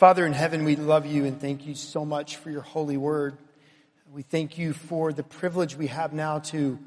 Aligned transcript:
Father 0.00 0.24
in 0.24 0.32
heaven, 0.32 0.64
we 0.64 0.76
love 0.76 1.04
you 1.04 1.26
and 1.26 1.38
thank 1.38 1.66
you 1.66 1.74
so 1.74 2.06
much 2.06 2.36
for 2.36 2.50
your 2.50 2.62
holy 2.62 2.96
word. 2.96 3.36
We 4.10 4.22
thank 4.22 4.56
you 4.56 4.72
for 4.72 5.12
the 5.12 5.22
privilege 5.22 5.76
we 5.76 5.88
have 5.88 6.14
now 6.14 6.38
to 6.38 6.78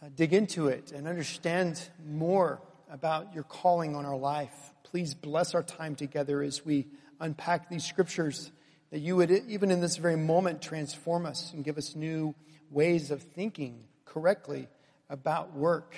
uh, 0.00 0.10
dig 0.14 0.32
into 0.32 0.68
it 0.68 0.92
and 0.92 1.08
understand 1.08 1.82
more 2.08 2.62
about 2.88 3.34
your 3.34 3.42
calling 3.42 3.96
on 3.96 4.06
our 4.06 4.16
life. 4.16 4.54
Please 4.84 5.12
bless 5.12 5.56
our 5.56 5.64
time 5.64 5.96
together 5.96 6.40
as 6.40 6.64
we 6.64 6.86
unpack 7.18 7.68
these 7.68 7.84
scriptures, 7.84 8.52
that 8.92 9.00
you 9.00 9.16
would, 9.16 9.32
even 9.32 9.72
in 9.72 9.80
this 9.80 9.96
very 9.96 10.14
moment, 10.14 10.62
transform 10.62 11.26
us 11.26 11.52
and 11.52 11.64
give 11.64 11.76
us 11.76 11.96
new 11.96 12.32
ways 12.70 13.10
of 13.10 13.22
thinking 13.22 13.80
correctly 14.04 14.68
about 15.10 15.52
work 15.52 15.96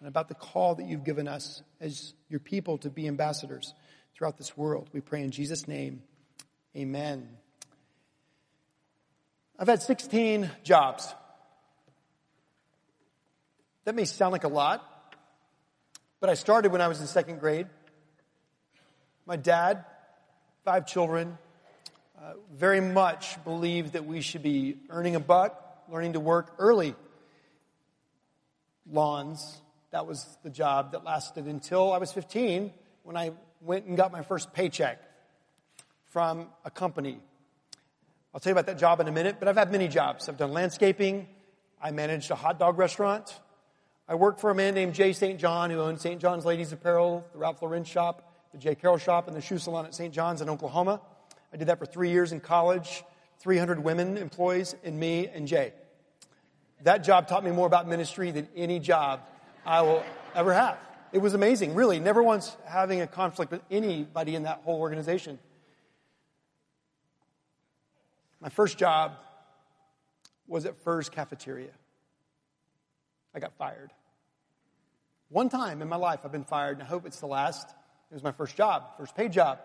and 0.00 0.08
about 0.08 0.28
the 0.28 0.34
call 0.34 0.74
that 0.74 0.84
you've 0.84 1.04
given 1.04 1.26
us 1.26 1.62
as 1.80 2.12
your 2.28 2.40
people 2.40 2.76
to 2.76 2.90
be 2.90 3.08
ambassadors 3.08 3.72
throughout 4.16 4.38
this 4.38 4.56
world. 4.56 4.88
We 4.92 5.00
pray 5.00 5.22
in 5.22 5.30
Jesus' 5.30 5.68
name. 5.68 6.02
Amen. 6.74 7.28
I've 9.58 9.68
had 9.68 9.82
16 9.82 10.50
jobs. 10.64 11.14
That 13.84 13.94
may 13.94 14.06
sound 14.06 14.32
like 14.32 14.44
a 14.44 14.48
lot, 14.48 14.82
but 16.20 16.30
I 16.30 16.34
started 16.34 16.72
when 16.72 16.80
I 16.80 16.88
was 16.88 17.00
in 17.00 17.06
second 17.06 17.40
grade. 17.40 17.66
My 19.26 19.36
dad, 19.36 19.84
five 20.64 20.86
children, 20.86 21.36
uh, 22.18 22.34
very 22.54 22.80
much 22.80 23.42
believed 23.44 23.92
that 23.92 24.06
we 24.06 24.22
should 24.22 24.42
be 24.42 24.76
earning 24.88 25.14
a 25.14 25.20
buck, 25.20 25.62
learning 25.90 26.14
to 26.14 26.20
work 26.20 26.54
early. 26.58 26.94
Lawns, 28.90 29.60
that 29.90 30.06
was 30.06 30.26
the 30.42 30.50
job 30.50 30.92
that 30.92 31.04
lasted 31.04 31.46
until 31.46 31.92
I 31.92 31.98
was 31.98 32.12
15 32.12 32.72
when 33.02 33.16
I 33.16 33.32
went 33.60 33.86
and 33.86 33.96
got 33.96 34.12
my 34.12 34.22
first 34.22 34.52
paycheck 34.52 35.00
from 36.06 36.48
a 36.64 36.70
company. 36.70 37.18
I'll 38.32 38.40
tell 38.40 38.50
you 38.50 38.54
about 38.54 38.66
that 38.66 38.78
job 38.78 39.00
in 39.00 39.08
a 39.08 39.12
minute, 39.12 39.36
but 39.38 39.48
I've 39.48 39.56
had 39.56 39.72
many 39.72 39.88
jobs. 39.88 40.28
I've 40.28 40.36
done 40.36 40.52
landscaping. 40.52 41.26
I 41.80 41.90
managed 41.90 42.30
a 42.30 42.34
hot 42.34 42.58
dog 42.58 42.78
restaurant. 42.78 43.34
I 44.08 44.14
worked 44.14 44.40
for 44.40 44.50
a 44.50 44.54
man 44.54 44.74
named 44.74 44.94
Jay 44.94 45.12
St. 45.12 45.38
John 45.38 45.70
who 45.70 45.80
owned 45.80 46.00
St. 46.00 46.20
John's 46.20 46.44
Ladies 46.44 46.72
Apparel, 46.72 47.24
the 47.32 47.38
Ralph 47.38 47.60
Lauren 47.60 47.84
shop, 47.84 48.32
the 48.52 48.58
J. 48.58 48.74
Carroll 48.74 48.98
shop, 48.98 49.26
and 49.26 49.36
the 49.36 49.40
shoe 49.40 49.58
salon 49.58 49.84
at 49.84 49.94
St. 49.94 50.14
John's 50.14 50.40
in 50.40 50.48
Oklahoma. 50.48 51.00
I 51.52 51.56
did 51.56 51.68
that 51.68 51.78
for 51.78 51.86
three 51.86 52.10
years 52.10 52.32
in 52.32 52.40
college, 52.40 53.02
300 53.40 53.82
women 53.82 54.16
employees, 54.16 54.74
and 54.84 54.98
me 54.98 55.28
and 55.28 55.48
Jay. 55.48 55.72
That 56.82 57.04
job 57.04 57.26
taught 57.26 57.42
me 57.42 57.50
more 57.50 57.66
about 57.66 57.88
ministry 57.88 58.30
than 58.30 58.48
any 58.54 58.78
job 58.78 59.20
I 59.64 59.82
will 59.82 60.02
ever 60.34 60.52
have. 60.52 60.78
It 61.12 61.18
was 61.18 61.34
amazing, 61.34 61.74
really. 61.74 62.00
Never 62.00 62.22
once 62.22 62.56
having 62.66 63.00
a 63.00 63.06
conflict 63.06 63.50
with 63.52 63.62
anybody 63.70 64.34
in 64.34 64.42
that 64.42 64.62
whole 64.64 64.80
organization. 64.80 65.38
My 68.40 68.48
first 68.48 68.78
job 68.78 69.12
was 70.46 70.66
at 70.66 70.76
Furr's 70.82 71.08
Cafeteria. 71.08 71.70
I 73.34 73.40
got 73.40 73.52
fired. 73.54 73.92
One 75.28 75.48
time 75.48 75.82
in 75.82 75.88
my 75.88 75.96
life 75.96 76.20
I've 76.24 76.32
been 76.32 76.44
fired, 76.44 76.78
and 76.78 76.82
I 76.82 76.86
hope 76.86 77.06
it's 77.06 77.20
the 77.20 77.26
last. 77.26 77.68
It 78.10 78.14
was 78.14 78.22
my 78.22 78.32
first 78.32 78.56
job, 78.56 78.96
first 78.96 79.14
paid 79.14 79.32
job. 79.32 79.58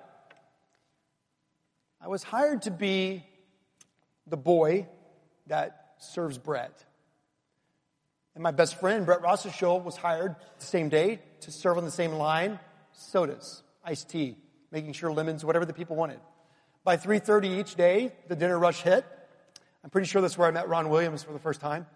I 2.02 2.08
was 2.08 2.24
hired 2.24 2.64
to 2.64 2.72
be 2.72 3.24
the 4.26 4.38
boy 4.38 4.88
that 5.48 5.94
serves 6.00 6.38
bread. 6.38 6.72
And 8.34 8.44
my 8.44 8.52
best 8.52 8.80
friend, 8.80 9.06
Brett 9.06 9.22
Rosseschool, 9.22 9.84
was 9.84 9.98
hired 9.98 10.36
the 10.60 10.66
same 10.66 10.90
day 10.90 11.20
to 11.42 11.52
serve 11.52 11.78
on 11.78 11.86
the 11.86 11.92
same 11.92 12.14
line, 12.14 12.60
sodas, 12.94 13.64
iced 13.84 14.10
tea, 14.10 14.38
making 14.72 14.94
sure 14.94 15.12
lemons, 15.12 15.44
whatever 15.44 15.66
the 15.66 15.74
people 15.74 15.96
wanted. 15.96 16.20
By 16.84 16.98
3.30 16.98 17.60
each 17.60 17.76
day, 17.76 18.14
the 18.28 18.36
dinner 18.36 18.58
rush 18.58 18.82
hit. 18.82 19.06
I'm 19.84 19.90
pretty 19.90 20.08
sure 20.08 20.22
that's 20.22 20.38
where 20.38 20.48
I 20.48 20.52
met 20.52 20.70
Ron 20.70 20.90
Williams 20.90 21.24
for 21.24 21.34
the 21.34 21.40
first 21.40 21.60
time. 21.60 21.88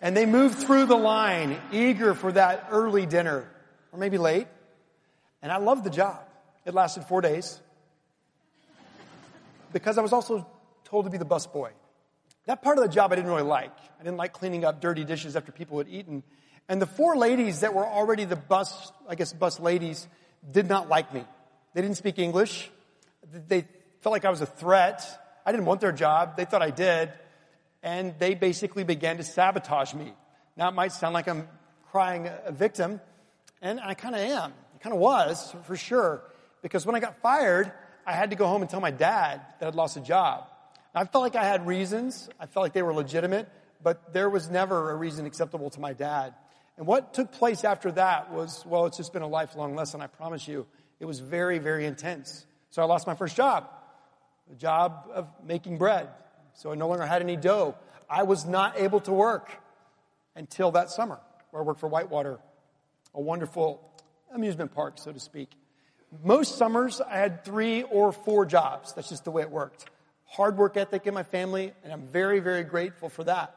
And 0.00 0.16
they 0.16 0.26
moved 0.26 0.58
through 0.58 0.86
the 0.86 0.96
line, 0.96 1.58
eager 1.72 2.14
for 2.14 2.32
that 2.32 2.68
early 2.70 3.04
dinner, 3.04 3.48
or 3.92 3.98
maybe 3.98 4.16
late. 4.16 4.46
And 5.42 5.50
I 5.50 5.58
loved 5.58 5.84
the 5.84 5.90
job. 5.90 6.20
It 6.64 6.74
lasted 6.74 7.04
four 7.04 7.20
days. 7.20 7.60
Because 9.72 9.98
I 9.98 10.02
was 10.02 10.12
also 10.12 10.46
told 10.84 11.04
to 11.04 11.10
be 11.10 11.18
the 11.18 11.26
busboy. 11.26 11.70
That 12.46 12.62
part 12.62 12.78
of 12.78 12.84
the 12.84 12.90
job 12.90 13.12
I 13.12 13.16
didn't 13.16 13.30
really 13.30 13.42
like. 13.42 13.76
I 13.98 14.02
didn't 14.02 14.16
like 14.16 14.32
cleaning 14.32 14.64
up 14.64 14.80
dirty 14.80 15.04
dishes 15.04 15.36
after 15.36 15.52
people 15.52 15.78
had 15.78 15.88
eaten. 15.88 16.22
And 16.68 16.80
the 16.80 16.86
four 16.86 17.16
ladies 17.16 17.60
that 17.60 17.74
were 17.74 17.86
already 17.86 18.24
the 18.24 18.36
bus, 18.36 18.92
I 19.08 19.14
guess 19.14 19.32
bus 19.32 19.60
ladies, 19.60 20.06
did 20.50 20.68
not 20.68 20.88
like 20.88 21.12
me. 21.12 21.24
They 21.74 21.82
didn't 21.82 21.96
speak 21.96 22.18
English. 22.18 22.70
They 23.48 23.66
felt 24.00 24.12
like 24.12 24.24
I 24.24 24.30
was 24.30 24.40
a 24.40 24.46
threat. 24.46 25.04
I 25.44 25.52
didn't 25.52 25.66
want 25.66 25.80
their 25.80 25.92
job. 25.92 26.36
They 26.36 26.44
thought 26.44 26.62
I 26.62 26.70
did. 26.70 27.12
And 27.82 28.14
they 28.18 28.34
basically 28.34 28.84
began 28.84 29.16
to 29.18 29.22
sabotage 29.22 29.94
me. 29.94 30.12
Now 30.56 30.68
it 30.68 30.72
might 30.72 30.92
sound 30.92 31.14
like 31.14 31.28
I'm 31.28 31.48
crying 31.90 32.28
a 32.44 32.52
victim, 32.52 33.00
and 33.60 33.80
I 33.80 33.94
kind 33.94 34.14
of 34.14 34.20
am. 34.20 34.52
I 34.74 34.78
kind 34.78 34.94
of 34.94 35.00
was, 35.00 35.54
for 35.64 35.76
sure. 35.76 36.22
Because 36.62 36.86
when 36.86 36.94
I 36.94 37.00
got 37.00 37.20
fired, 37.20 37.72
I 38.06 38.12
had 38.12 38.30
to 38.30 38.36
go 38.36 38.46
home 38.46 38.62
and 38.62 38.70
tell 38.70 38.80
my 38.80 38.90
dad 38.90 39.40
that 39.58 39.66
I'd 39.66 39.74
lost 39.74 39.96
a 39.96 40.00
job. 40.00 40.46
I 40.94 41.04
felt 41.04 41.22
like 41.22 41.36
I 41.36 41.44
had 41.44 41.66
reasons. 41.66 42.28
I 42.38 42.46
felt 42.46 42.64
like 42.64 42.72
they 42.72 42.82
were 42.82 42.92
legitimate, 42.92 43.48
but 43.82 44.12
there 44.12 44.28
was 44.28 44.50
never 44.50 44.90
a 44.90 44.96
reason 44.96 45.24
acceptable 45.24 45.70
to 45.70 45.80
my 45.80 45.92
dad. 45.92 46.34
And 46.76 46.86
what 46.86 47.14
took 47.14 47.30
place 47.30 47.64
after 47.64 47.92
that 47.92 48.32
was, 48.32 48.64
well, 48.66 48.86
it's 48.86 48.96
just 48.96 49.12
been 49.12 49.22
a 49.22 49.28
lifelong 49.28 49.76
lesson, 49.76 50.00
I 50.00 50.08
promise 50.08 50.48
you. 50.48 50.66
It 50.98 51.04
was 51.04 51.20
very, 51.20 51.58
very 51.58 51.86
intense. 51.86 52.44
So 52.70 52.82
I 52.82 52.86
lost 52.86 53.06
my 53.06 53.14
first 53.14 53.36
job, 53.36 53.68
the 54.48 54.56
job 54.56 55.08
of 55.14 55.28
making 55.44 55.78
bread. 55.78 56.08
So 56.54 56.72
I 56.72 56.74
no 56.74 56.88
longer 56.88 57.06
had 57.06 57.22
any 57.22 57.36
dough. 57.36 57.76
I 58.08 58.24
was 58.24 58.44
not 58.44 58.78
able 58.78 59.00
to 59.00 59.12
work 59.12 59.48
until 60.34 60.72
that 60.72 60.90
summer, 60.90 61.20
where 61.50 61.62
I 61.62 61.64
worked 61.64 61.80
for 61.80 61.88
Whitewater, 61.88 62.40
a 63.14 63.20
wonderful 63.20 63.80
amusement 64.34 64.74
park, 64.74 64.94
so 64.96 65.12
to 65.12 65.20
speak. 65.20 65.50
Most 66.24 66.58
summers, 66.58 67.00
I 67.00 67.18
had 67.18 67.44
three 67.44 67.84
or 67.84 68.10
four 68.10 68.44
jobs. 68.44 68.92
That's 68.94 69.08
just 69.08 69.24
the 69.24 69.30
way 69.30 69.42
it 69.42 69.50
worked 69.50 69.86
hard 70.30 70.56
work 70.56 70.76
ethic 70.76 71.06
in 71.06 71.14
my 71.14 71.24
family, 71.24 71.72
and 71.82 71.92
I'm 71.92 72.06
very, 72.06 72.38
very 72.38 72.62
grateful 72.62 73.08
for 73.08 73.24
that. 73.24 73.54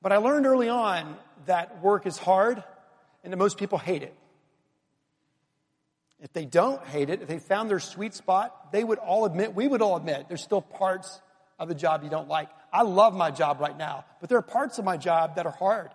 But 0.00 0.12
I 0.12 0.18
learned 0.18 0.46
early 0.46 0.68
on 0.68 1.16
that 1.46 1.82
work 1.82 2.06
is 2.06 2.16
hard 2.16 2.62
and 3.24 3.32
that 3.32 3.36
most 3.36 3.58
people 3.58 3.78
hate 3.78 4.04
it. 4.04 4.14
If 6.20 6.32
they 6.32 6.44
don't 6.44 6.84
hate 6.86 7.10
it, 7.10 7.20
if 7.20 7.28
they 7.28 7.38
found 7.40 7.68
their 7.68 7.80
sweet 7.80 8.14
spot, 8.14 8.72
they 8.72 8.82
would 8.82 8.98
all 8.98 9.24
admit, 9.24 9.54
we 9.54 9.66
would 9.66 9.82
all 9.82 9.96
admit, 9.96 10.26
there's 10.28 10.42
still 10.42 10.62
parts 10.62 11.20
of 11.58 11.68
the 11.68 11.74
job 11.74 12.04
you 12.04 12.10
don't 12.10 12.28
like. 12.28 12.48
I 12.72 12.82
love 12.82 13.14
my 13.14 13.32
job 13.32 13.60
right 13.60 13.76
now, 13.76 14.04
but 14.20 14.28
there 14.28 14.38
are 14.38 14.42
parts 14.42 14.78
of 14.78 14.84
my 14.84 14.96
job 14.96 15.34
that 15.36 15.46
are 15.46 15.52
hard. 15.52 15.90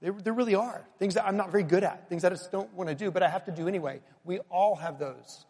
There, 0.00 0.12
there 0.12 0.32
really 0.32 0.54
are. 0.54 0.86
Things 0.98 1.14
that 1.14 1.26
I'm 1.26 1.36
not 1.36 1.50
very 1.50 1.64
good 1.64 1.84
at, 1.84 2.08
things 2.08 2.22
that 2.22 2.32
I 2.32 2.36
just 2.36 2.52
don't 2.52 2.72
want 2.72 2.88
to 2.88 2.94
do, 2.94 3.10
but 3.10 3.22
I 3.22 3.28
have 3.28 3.44
to 3.44 3.52
do 3.52 3.68
anyway. 3.68 4.00
We 4.24 4.38
all 4.50 4.76
have 4.76 4.98
those. 4.98 5.44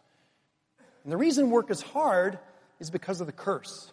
And 1.03 1.13
the 1.13 1.17
reason 1.17 1.49
work 1.49 1.71
is 1.71 1.81
hard 1.81 2.39
is 2.79 2.89
because 2.89 3.21
of 3.21 3.27
the 3.27 3.33
curse. 3.33 3.91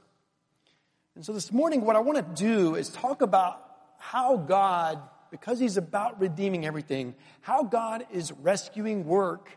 And 1.15 1.25
so 1.25 1.33
this 1.33 1.51
morning, 1.53 1.81
what 1.81 1.97
I 1.97 2.01
want 2.01 2.19
to 2.19 2.45
do 2.45 2.75
is 2.75 2.89
talk 2.91 3.23
about 3.23 3.63
how 3.99 4.37
God, 4.37 5.01
because 5.31 5.59
He's 5.59 5.77
about 5.77 6.21
redeeming 6.21 6.67
everything, 6.67 7.15
how 7.41 7.63
God 7.63 8.07
is 8.13 8.33
rescuing 8.33 9.07
work, 9.07 9.49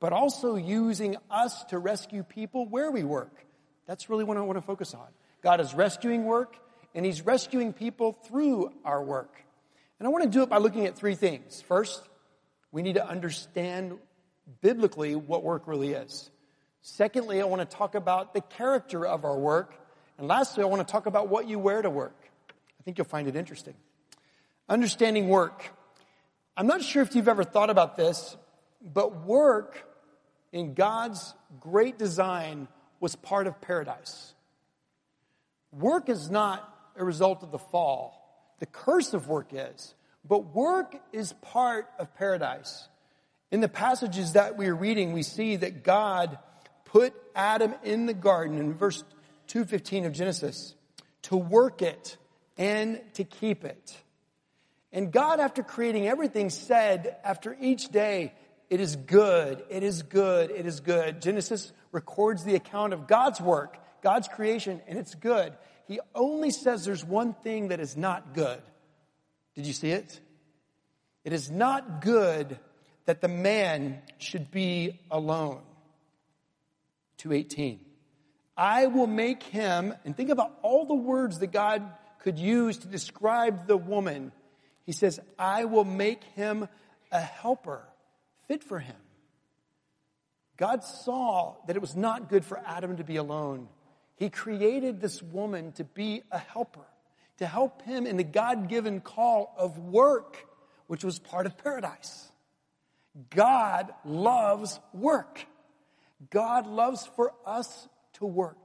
but 0.00 0.12
also 0.12 0.56
using 0.56 1.16
us 1.30 1.64
to 1.66 1.78
rescue 1.78 2.22
people 2.22 2.66
where 2.66 2.90
we 2.90 3.04
work. 3.04 3.32
That's 3.86 4.10
really 4.10 4.24
what 4.24 4.36
I 4.36 4.40
want 4.40 4.58
to 4.58 4.62
focus 4.62 4.94
on. 4.94 5.06
God 5.42 5.60
is 5.60 5.74
rescuing 5.74 6.24
work, 6.24 6.56
and 6.94 7.06
He's 7.06 7.22
rescuing 7.24 7.72
people 7.72 8.12
through 8.12 8.72
our 8.84 9.02
work. 9.02 9.32
And 9.98 10.06
I 10.06 10.10
want 10.10 10.24
to 10.24 10.30
do 10.30 10.42
it 10.42 10.48
by 10.48 10.58
looking 10.58 10.86
at 10.86 10.96
three 10.96 11.14
things. 11.14 11.62
First, 11.62 12.02
we 12.72 12.82
need 12.82 12.96
to 12.96 13.06
understand 13.06 13.96
biblically 14.60 15.14
what 15.14 15.42
work 15.42 15.66
really 15.66 15.92
is. 15.92 16.30
Secondly, 16.88 17.42
I 17.42 17.46
want 17.46 17.68
to 17.68 17.76
talk 17.76 17.96
about 17.96 18.32
the 18.32 18.40
character 18.40 19.04
of 19.04 19.24
our 19.24 19.36
work. 19.36 19.74
And 20.18 20.28
lastly, 20.28 20.62
I 20.62 20.68
want 20.68 20.86
to 20.86 20.90
talk 20.90 21.06
about 21.06 21.28
what 21.28 21.48
you 21.48 21.58
wear 21.58 21.82
to 21.82 21.90
work. 21.90 22.16
I 22.48 22.82
think 22.84 22.96
you'll 22.96 23.08
find 23.08 23.26
it 23.26 23.34
interesting. 23.34 23.74
Understanding 24.68 25.28
work. 25.28 25.64
I'm 26.56 26.68
not 26.68 26.82
sure 26.82 27.02
if 27.02 27.16
you've 27.16 27.26
ever 27.26 27.42
thought 27.42 27.70
about 27.70 27.96
this, 27.96 28.36
but 28.80 29.26
work 29.26 29.84
in 30.52 30.74
God's 30.74 31.34
great 31.58 31.98
design 31.98 32.68
was 33.00 33.16
part 33.16 33.48
of 33.48 33.60
paradise. 33.60 34.34
Work 35.72 36.08
is 36.08 36.30
not 36.30 36.72
a 36.94 37.04
result 37.04 37.42
of 37.42 37.50
the 37.50 37.58
fall. 37.58 38.54
The 38.60 38.66
curse 38.66 39.12
of 39.12 39.26
work 39.26 39.48
is. 39.50 39.96
But 40.24 40.54
work 40.54 40.94
is 41.12 41.32
part 41.32 41.88
of 41.98 42.14
paradise. 42.14 42.88
In 43.50 43.60
the 43.60 43.68
passages 43.68 44.34
that 44.34 44.56
we 44.56 44.68
are 44.68 44.76
reading, 44.76 45.12
we 45.12 45.24
see 45.24 45.56
that 45.56 45.82
God 45.82 46.38
put 46.96 47.12
Adam 47.34 47.74
in 47.84 48.06
the 48.06 48.14
garden 48.14 48.58
in 48.58 48.72
verse 48.72 49.04
215 49.48 50.06
of 50.06 50.12
Genesis 50.14 50.74
to 51.20 51.36
work 51.36 51.82
it 51.82 52.16
and 52.56 53.02
to 53.12 53.22
keep 53.22 53.66
it. 53.66 53.94
And 54.92 55.12
God, 55.12 55.38
after 55.38 55.62
creating 55.62 56.08
everything, 56.08 56.48
said 56.48 57.16
after 57.22 57.54
each 57.60 57.90
day, 57.90 58.32
It 58.70 58.80
is 58.80 58.96
good. 58.96 59.62
It 59.68 59.82
is 59.82 60.04
good. 60.04 60.50
It 60.50 60.64
is 60.64 60.80
good. 60.80 61.20
Genesis 61.20 61.70
records 61.92 62.44
the 62.44 62.54
account 62.54 62.94
of 62.94 63.06
God's 63.06 63.42
work, 63.42 63.76
God's 64.02 64.26
creation, 64.28 64.80
and 64.88 64.98
it's 64.98 65.14
good. 65.14 65.52
He 65.86 66.00
only 66.14 66.50
says 66.50 66.86
there's 66.86 67.04
one 67.04 67.34
thing 67.34 67.68
that 67.68 67.78
is 67.78 67.94
not 67.94 68.32
good. 68.32 68.62
Did 69.54 69.66
you 69.66 69.74
see 69.74 69.90
it? 69.90 70.18
It 71.24 71.34
is 71.34 71.50
not 71.50 72.00
good 72.00 72.58
that 73.04 73.20
the 73.20 73.28
man 73.28 74.00
should 74.16 74.50
be 74.50 74.98
alone. 75.10 75.60
218. 77.18 77.80
I 78.56 78.86
will 78.86 79.06
make 79.06 79.42
him, 79.42 79.94
and 80.04 80.16
think 80.16 80.30
about 80.30 80.58
all 80.62 80.86
the 80.86 80.94
words 80.94 81.38
that 81.40 81.48
God 81.48 81.82
could 82.20 82.38
use 82.38 82.78
to 82.78 82.88
describe 82.88 83.66
the 83.66 83.76
woman. 83.76 84.32
He 84.84 84.92
says, 84.92 85.20
I 85.38 85.64
will 85.64 85.84
make 85.84 86.24
him 86.34 86.68
a 87.12 87.20
helper 87.20 87.82
fit 88.48 88.64
for 88.64 88.78
him. 88.78 88.96
God 90.56 90.84
saw 90.84 91.56
that 91.66 91.76
it 91.76 91.80
was 91.80 91.94
not 91.94 92.30
good 92.30 92.44
for 92.44 92.58
Adam 92.64 92.96
to 92.96 93.04
be 93.04 93.16
alone. 93.16 93.68
He 94.16 94.30
created 94.30 95.00
this 95.00 95.22
woman 95.22 95.72
to 95.72 95.84
be 95.84 96.22
a 96.30 96.38
helper, 96.38 96.86
to 97.38 97.46
help 97.46 97.82
him 97.82 98.06
in 98.06 98.16
the 98.16 98.24
God 98.24 98.68
given 98.68 99.00
call 99.00 99.54
of 99.58 99.78
work, 99.78 100.38
which 100.86 101.04
was 101.04 101.18
part 101.18 101.44
of 101.44 101.58
paradise. 101.58 102.30
God 103.30 103.92
loves 104.04 104.80
work. 104.94 105.44
God 106.30 106.66
loves 106.66 107.06
for 107.16 107.32
us 107.44 107.88
to 108.14 108.26
work. 108.26 108.58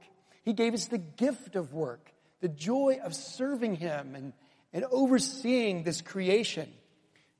He 0.44 0.52
gave 0.52 0.74
us 0.74 0.86
the 0.86 0.98
gift 0.98 1.56
of 1.56 1.72
work, 1.72 2.12
the 2.40 2.48
joy 2.48 2.98
of 3.02 3.14
serving 3.14 3.76
Him 3.76 4.14
and, 4.14 4.32
and 4.72 4.84
overseeing 4.90 5.82
this 5.82 6.00
creation 6.00 6.72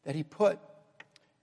that 0.05 0.15
He 0.15 0.23
put 0.23 0.59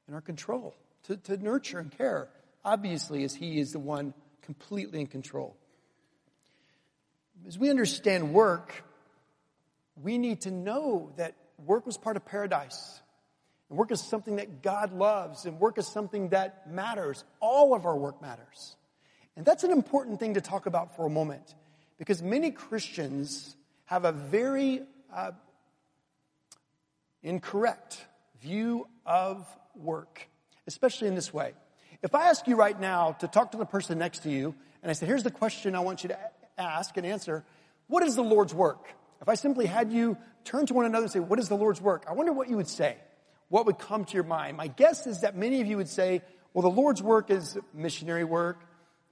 in 0.07 0.13
our 0.13 0.21
control 0.21 0.75
to, 1.03 1.17
to 1.17 1.37
nurture 1.37 1.79
and 1.79 1.91
care, 1.91 2.29
obviously, 2.63 3.23
as 3.23 3.33
He 3.33 3.59
is 3.59 3.71
the 3.71 3.79
one 3.79 4.13
completely 4.41 5.01
in 5.01 5.07
control. 5.07 5.55
As 7.47 7.57
we 7.57 7.69
understand 7.69 8.33
work, 8.33 8.83
we 10.01 10.17
need 10.17 10.41
to 10.41 10.51
know 10.51 11.11
that 11.17 11.35
work 11.65 11.85
was 11.85 11.97
part 11.97 12.15
of 12.17 12.25
paradise. 12.25 13.01
And 13.69 13.77
work 13.77 13.91
is 13.91 14.01
something 14.01 14.37
that 14.37 14.61
God 14.63 14.93
loves, 14.93 15.45
and 15.45 15.59
work 15.59 15.77
is 15.77 15.87
something 15.87 16.29
that 16.29 16.69
matters. 16.71 17.23
All 17.39 17.75
of 17.75 17.85
our 17.85 17.95
work 17.95 18.21
matters. 18.21 18.75
And 19.35 19.45
that's 19.45 19.63
an 19.63 19.71
important 19.71 20.19
thing 20.19 20.33
to 20.33 20.41
talk 20.41 20.65
about 20.65 20.95
for 20.95 21.05
a 21.05 21.09
moment, 21.09 21.55
because 21.97 22.21
many 22.21 22.51
Christians 22.51 23.55
have 23.85 24.05
a 24.05 24.11
very 24.11 24.81
uh, 25.13 25.31
incorrect 27.23 28.05
view 28.41 28.87
of 29.05 29.47
work, 29.75 30.27
especially 30.67 31.07
in 31.07 31.15
this 31.15 31.33
way. 31.33 31.53
If 32.01 32.15
I 32.15 32.25
ask 32.25 32.47
you 32.47 32.55
right 32.55 32.79
now 32.79 33.13
to 33.19 33.27
talk 33.27 33.51
to 33.51 33.57
the 33.57 33.65
person 33.65 33.97
next 33.97 34.23
to 34.23 34.29
you, 34.29 34.55
and 34.81 34.89
I 34.89 34.93
say, 34.93 35.05
here's 35.05 35.23
the 35.23 35.31
question 35.31 35.75
I 35.75 35.81
want 35.81 36.03
you 36.03 36.09
to 36.09 36.19
ask 36.57 36.95
and 36.97 37.05
answer, 37.05 37.43
what 37.87 38.03
is 38.03 38.15
the 38.15 38.23
Lord's 38.23 38.53
work? 38.53 38.87
If 39.21 39.27
I 39.27 39.35
simply 39.35 39.65
had 39.65 39.91
you 39.91 40.17
turn 40.45 40.65
to 40.67 40.73
one 40.73 40.85
another 40.85 41.03
and 41.03 41.11
say, 41.11 41.19
what 41.19 41.39
is 41.39 41.49
the 41.49 41.57
Lord's 41.57 41.81
work? 41.81 42.05
I 42.07 42.13
wonder 42.13 42.31
what 42.31 42.49
you 42.49 42.55
would 42.55 42.67
say 42.67 42.97
what 43.49 43.65
would 43.65 43.77
come 43.77 44.05
to 44.05 44.13
your 44.13 44.23
mind? 44.23 44.57
My 44.57 44.67
guess 44.67 45.05
is 45.07 45.21
that 45.21 45.35
many 45.35 45.61
of 45.61 45.67
you 45.67 45.77
would 45.77 45.89
say, 45.89 46.21
well, 46.53 46.61
the 46.61 46.75
Lord's 46.75 47.01
work 47.01 47.29
is 47.29 47.57
missionary 47.73 48.23
work, 48.23 48.59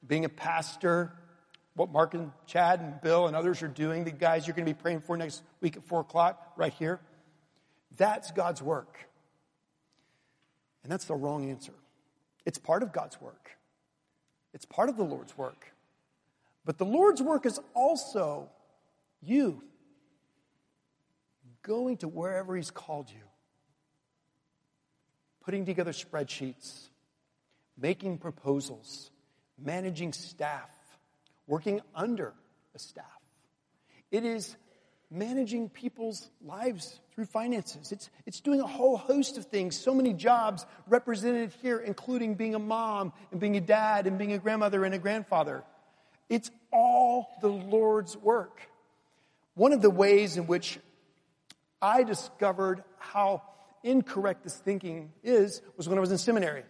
being 0.08 0.26
a 0.26 0.30
pastor, 0.30 1.12
what 1.76 1.92
Mark 1.92 2.14
and 2.14 2.32
Chad 2.46 2.80
and 2.80 3.00
Bill 3.02 3.28
and 3.28 3.36
others 3.36 3.62
are 3.62 3.68
doing, 3.68 4.04
the 4.04 4.12
guys 4.12 4.48
you're 4.48 4.56
going 4.56 4.66
to 4.66 4.74
be 4.74 4.80
praying 4.80 5.02
for 5.02 5.18
next 5.18 5.44
week 5.62 5.78
at 5.78 5.84
four 5.84 6.02
o'clock 6.02 6.54
right 6.56 6.74
here. 6.74 7.00
That's 7.98 8.32
God's 8.32 8.62
work. 8.62 8.98
And 10.84 10.92
that's 10.92 11.06
the 11.06 11.16
wrong 11.16 11.50
answer. 11.50 11.74
It's 12.46 12.58
part 12.58 12.82
of 12.82 12.94
God's 12.94 13.20
work. 13.22 13.52
It's 14.54 14.66
part 14.66 14.90
of 14.90 14.98
the 14.98 15.04
Lord's 15.04 15.38
work. 15.38 15.72
But 16.66 16.78
the 16.78 16.86
Lord's 16.86 17.22
work 17.22 17.46
is 17.46 17.60
also 17.74 18.50
you 19.22 19.62
going 21.62 21.98
to 21.98 22.08
wherever 22.08 22.56
He's 22.56 22.72
called 22.72 23.10
you 23.10 23.27
putting 25.48 25.66
together 25.66 25.94
spreadsheets, 25.94 26.90
making 27.80 28.18
proposals, 28.18 29.12
managing 29.58 30.12
staff, 30.12 30.70
working 31.48 31.80
under 31.96 32.34
a 32.76 32.80
staff. 32.80 33.06
It 34.12 34.26
is 34.26 34.58
managing 35.10 35.70
people's 35.70 36.30
lives 36.46 37.00
through 37.16 37.28
finances. 37.28 37.94
It's, 37.94 38.10
it's 38.26 38.42
doing 38.42 38.60
a 38.60 38.68
whole 38.68 38.98
host 38.98 39.38
of 39.38 39.46
things, 39.46 39.80
so 39.80 39.96
many 39.96 40.12
jobs 40.12 40.66
represented 40.86 41.54
here, 41.62 41.78
including 41.80 42.36
being 42.36 42.54
a 42.54 42.60
mom 42.60 43.14
and 43.32 43.40
being 43.40 43.56
a 43.56 43.62
dad 43.62 44.06
and 44.06 44.18
being 44.18 44.34
a 44.34 44.40
grandmother 44.40 44.84
and 44.84 44.94
a 44.94 45.00
grandfather. 45.00 45.64
It's 46.28 46.52
all 46.74 47.30
the 47.40 47.48
Lord's 47.48 48.18
work. 48.18 48.60
One 49.54 49.72
of 49.72 49.82
the 49.82 49.90
ways 49.90 50.36
in 50.36 50.46
which 50.46 50.78
I 51.82 52.04
discovered 52.04 52.84
how 53.00 53.44
incorrect 53.84 54.44
this 54.44 54.56
thinking 54.56 55.12
is 55.24 55.62
was 55.76 55.88
when 55.88 55.98
I 55.98 56.02
was 56.02 56.12
in 56.12 56.18
seminary. 56.18 56.64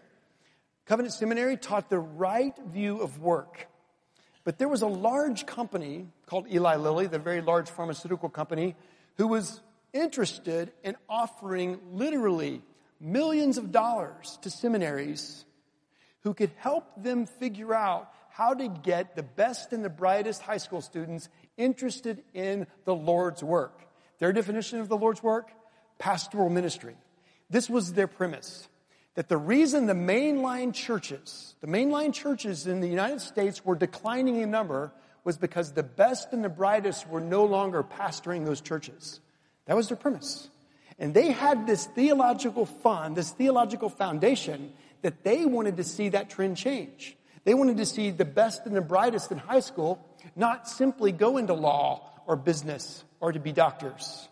Covenant 0.87 1.13
Seminary 1.13 1.57
taught 1.57 1.89
the 1.89 1.99
right 1.99 2.57
view 2.67 3.01
of 3.01 3.19
work. 3.19 3.67
But 4.45 4.57
there 4.57 4.69
was 4.69 4.81
a 4.81 4.87
large 4.87 5.45
company 5.45 6.07
called 6.25 6.47
Eli 6.49 6.77
Lilly, 6.77 7.07
the 7.07 7.19
very 7.19 7.41
large 7.41 7.69
pharmaceutical 7.69 8.29
company, 8.29 8.75
who 9.17 9.27
was 9.27 9.59
interested 9.91 10.71
in 10.85 10.95
offering 11.09 11.79
literally 11.91 12.61
millions 13.01 13.57
of 13.57 13.73
dollars 13.73 14.39
to 14.43 14.49
seminaries 14.49 15.45
who 16.21 16.33
could 16.33 16.51
help 16.57 16.85
them 17.03 17.25
figure 17.25 17.73
out 17.73 18.09
how 18.29 18.53
to 18.53 18.69
get 18.69 19.15
the 19.15 19.23
best 19.23 19.73
and 19.73 19.83
the 19.83 19.89
brightest 19.89 20.41
high 20.41 20.57
school 20.57 20.81
students 20.81 21.27
interested 21.57 22.23
in 22.33 22.65
the 22.85 22.95
Lord's 22.95 23.43
work. 23.43 23.81
Their 24.19 24.31
definition 24.31 24.79
of 24.79 24.87
the 24.87 24.97
Lord's 24.97 25.21
work? 25.21 25.51
Pastoral 25.99 26.49
ministry. 26.49 26.95
This 27.49 27.69
was 27.69 27.93
their 27.93 28.07
premise. 28.07 28.67
That 29.15 29.29
the 29.29 29.37
reason 29.37 29.87
the 29.87 29.93
mainline 29.93 30.73
churches, 30.73 31.55
the 31.61 31.67
mainline 31.67 32.13
churches 32.13 32.67
in 32.67 32.81
the 32.81 32.87
United 32.87 33.19
States 33.21 33.65
were 33.65 33.75
declining 33.75 34.41
in 34.41 34.51
number 34.51 34.91
was 35.23 35.37
because 35.37 35.71
the 35.71 35.83
best 35.83 36.33
and 36.33 36.43
the 36.43 36.49
brightest 36.49 37.07
were 37.09 37.19
no 37.19 37.45
longer 37.45 37.83
pastoring 37.83 38.45
those 38.45 38.61
churches. 38.61 39.19
That 39.65 39.75
was 39.75 39.87
their 39.87 39.97
premise. 39.97 40.49
And 40.99 41.13
they 41.13 41.31
had 41.31 41.67
this 41.67 41.85
theological 41.85 42.65
fund, 42.65 43.15
this 43.15 43.31
theological 43.31 43.89
foundation 43.89 44.73
that 45.01 45.23
they 45.23 45.45
wanted 45.45 45.77
to 45.77 45.83
see 45.83 46.09
that 46.09 46.29
trend 46.29 46.57
change. 46.57 47.17
They 47.43 47.53
wanted 47.53 47.77
to 47.77 47.85
see 47.85 48.11
the 48.11 48.25
best 48.25 48.65
and 48.65 48.75
the 48.75 48.81
brightest 48.81 49.31
in 49.31 49.37
high 49.37 49.61
school 49.61 50.05
not 50.35 50.67
simply 50.67 51.11
go 51.11 51.37
into 51.37 51.53
law 51.53 52.09
or 52.25 52.35
business 52.35 53.03
or 53.19 53.31
to 53.31 53.39
be 53.39 53.51
doctors. 53.51 54.27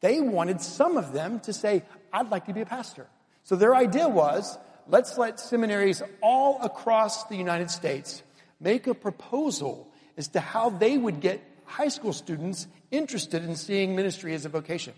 They 0.00 0.20
wanted 0.20 0.60
some 0.60 0.96
of 0.96 1.12
them 1.12 1.40
to 1.40 1.52
say, 1.52 1.82
I'd 2.12 2.30
like 2.30 2.46
to 2.46 2.52
be 2.52 2.60
a 2.60 2.66
pastor. 2.66 3.06
So 3.42 3.56
their 3.56 3.74
idea 3.74 4.08
was, 4.08 4.58
let's 4.86 5.18
let 5.18 5.40
seminaries 5.40 6.02
all 6.20 6.60
across 6.62 7.24
the 7.24 7.36
United 7.36 7.70
States 7.70 8.22
make 8.60 8.86
a 8.86 8.94
proposal 8.94 9.88
as 10.16 10.28
to 10.28 10.40
how 10.40 10.70
they 10.70 10.98
would 10.98 11.20
get 11.20 11.40
high 11.64 11.88
school 11.88 12.12
students 12.12 12.66
interested 12.90 13.44
in 13.44 13.56
seeing 13.56 13.94
ministry 13.94 14.34
as 14.34 14.44
a 14.44 14.48
vocation, 14.48 14.94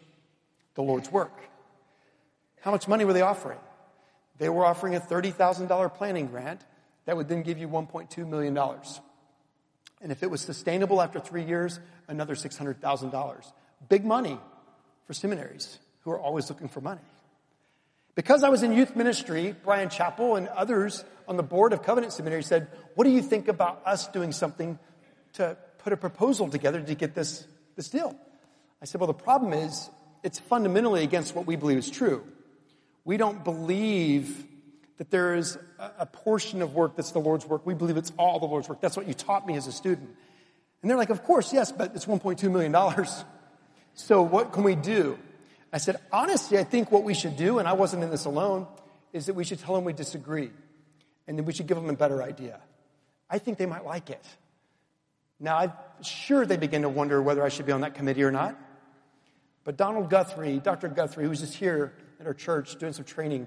the 0.75 0.83
Lord's 0.83 1.11
work. 1.11 1.33
How 2.61 2.71
much 2.71 2.87
money 2.87 3.05
were 3.05 3.13
they 3.13 3.23
offering? 3.23 3.59
They 4.39 4.49
were 4.49 4.65
offering 4.65 4.95
a 4.95 5.01
$30,000 5.01 5.95
planning 5.95 6.27
grant 6.27 6.65
that 7.05 7.17
would 7.17 7.29
then 7.29 7.43
give 7.43 7.59
you 7.59 7.69
$1.2 7.69 8.27
million. 8.27 8.57
And 10.01 10.13
if 10.13 10.23
it 10.23 10.31
was 10.31 10.41
sustainable 10.41 11.03
after 11.03 11.21
three 11.21 11.45
years, 11.45 11.79
another 12.09 12.35
$600,000. 12.35 13.53
Big 13.89 14.05
money 14.05 14.39
for 15.07 15.15
seminaries 15.15 15.79
who 16.01 16.11
are 16.11 16.19
always 16.21 16.49
looking 16.49 16.69
for 16.69 16.81
money. 16.81 17.01
Because 18.15 18.43
I 18.43 18.49
was 18.49 18.63
in 18.63 18.73
youth 18.73 18.97
ministry, 18.97 19.55
Brian 19.65 19.89
Chapell 19.89 20.37
and 20.37 20.49
others 20.49 21.05
on 21.29 21.37
the 21.37 21.43
board 21.43 21.73
of 21.73 21.83
Covenant 21.83 22.13
Seminary 22.13 22.43
said, 22.43 22.69
What 22.95 23.05
do 23.05 23.11
you 23.11 23.23
think 23.23 23.49
about 23.49 23.83
us 23.87 24.09
doing 24.09 24.33
something 24.33 24.79
to 25.35 25.57
put 25.79 25.93
a 25.93 25.97
proposal 25.97 26.49
together 26.49 26.81
to 26.81 26.95
get 26.95 27.15
this, 27.15 27.47
this 27.77 27.89
deal? 27.89 28.17
I 28.83 28.85
said, 28.85 29.01
Well, 29.01 29.07
the 29.07 29.15
problem 29.15 29.53
is 29.53 29.89
it's 30.23 30.39
fundamentally 30.39 31.05
against 31.05 31.35
what 31.35 31.47
we 31.47 31.57
believe 31.57 31.79
is 31.79 31.91
true. 31.91 32.25
We 33.05 33.17
don't 33.17 33.45
believe 33.45 34.47
that 34.99 35.11
there 35.11 35.35
is 35.35 35.57
a, 35.79 35.91
a 36.01 36.07
portion 36.07 36.61
of 36.63 36.75
work 36.75 36.97
that's 36.97 37.13
the 37.13 37.21
Lord's 37.21 37.47
work. 37.47 37.65
We 37.65 37.75
believe 37.75 37.97
it's 37.97 38.13
all 38.19 38.39
the 38.39 38.47
Lord's 38.47 38.69
work. 38.69 38.81
That's 38.81 38.97
what 38.97 39.09
you 39.09 39.15
taught 39.15 39.47
me 39.47 39.57
as 39.57 39.67
a 39.67 39.73
student. 39.73 40.11
And 40.83 40.91
they're 40.91 40.99
like, 40.99 41.11
Of 41.11 41.23
course, 41.23 41.53
yes, 41.53 41.71
but 41.71 41.95
it's 41.95 42.07
$1.2 42.07 42.51
million. 42.51 42.75
So 43.95 44.23
what 44.23 44.53
can 44.53 44.63
we 44.63 44.75
do? 44.75 45.19
I 45.73 45.79
said, 45.79 45.97
honestly, 46.13 46.59
I 46.59 46.65
think 46.65 46.91
what 46.91 47.05
we 47.05 47.15
should 47.15 47.37
do, 47.37 47.59
and 47.59 47.69
I 47.69 47.75
wasn't 47.75 48.03
in 48.03 48.11
this 48.11 48.25
alone, 48.25 48.67
is 49.13 49.27
that 49.27 49.35
we 49.35 49.45
should 49.45 49.61
tell 49.61 49.75
them 49.75 49.85
we 49.85 49.93
disagree. 49.93 50.51
And 51.27 51.39
then 51.39 51.45
we 51.45 51.53
should 51.53 51.67
give 51.67 51.77
them 51.77 51.89
a 51.89 51.97
better 51.97 52.23
idea. 52.23 52.61
I 53.29 53.39
think 53.39 53.59
they 53.59 53.67
might 53.67 53.85
like 53.85 54.11
it. 54.11 54.25
Now, 55.39 55.59
I'm 55.59 55.73
sure 56.03 56.45
they 56.45 56.57
begin 56.57 56.83
to 56.83 56.89
wonder 56.89 57.23
whether 57.23 57.43
I 57.45 57.49
should 57.49 57.67
be 57.67 57.73
on 57.73 57.83
that 57.83 57.95
committee 57.95 58.25
or 58.25 58.33
not. 58.33 58.59
But 59.65 59.77
Donald 59.77 60.11
Guthrie, 60.11 60.59
Dr. 60.59 60.89
Guthrie, 60.89 61.25
who 61.25 61.31
was 61.31 61.41
just 61.41 61.55
here 61.55 61.93
at 62.19 62.27
our 62.27 62.35
church 62.35 62.77
doing 62.79 62.93
some 62.93 63.05
training, 63.05 63.47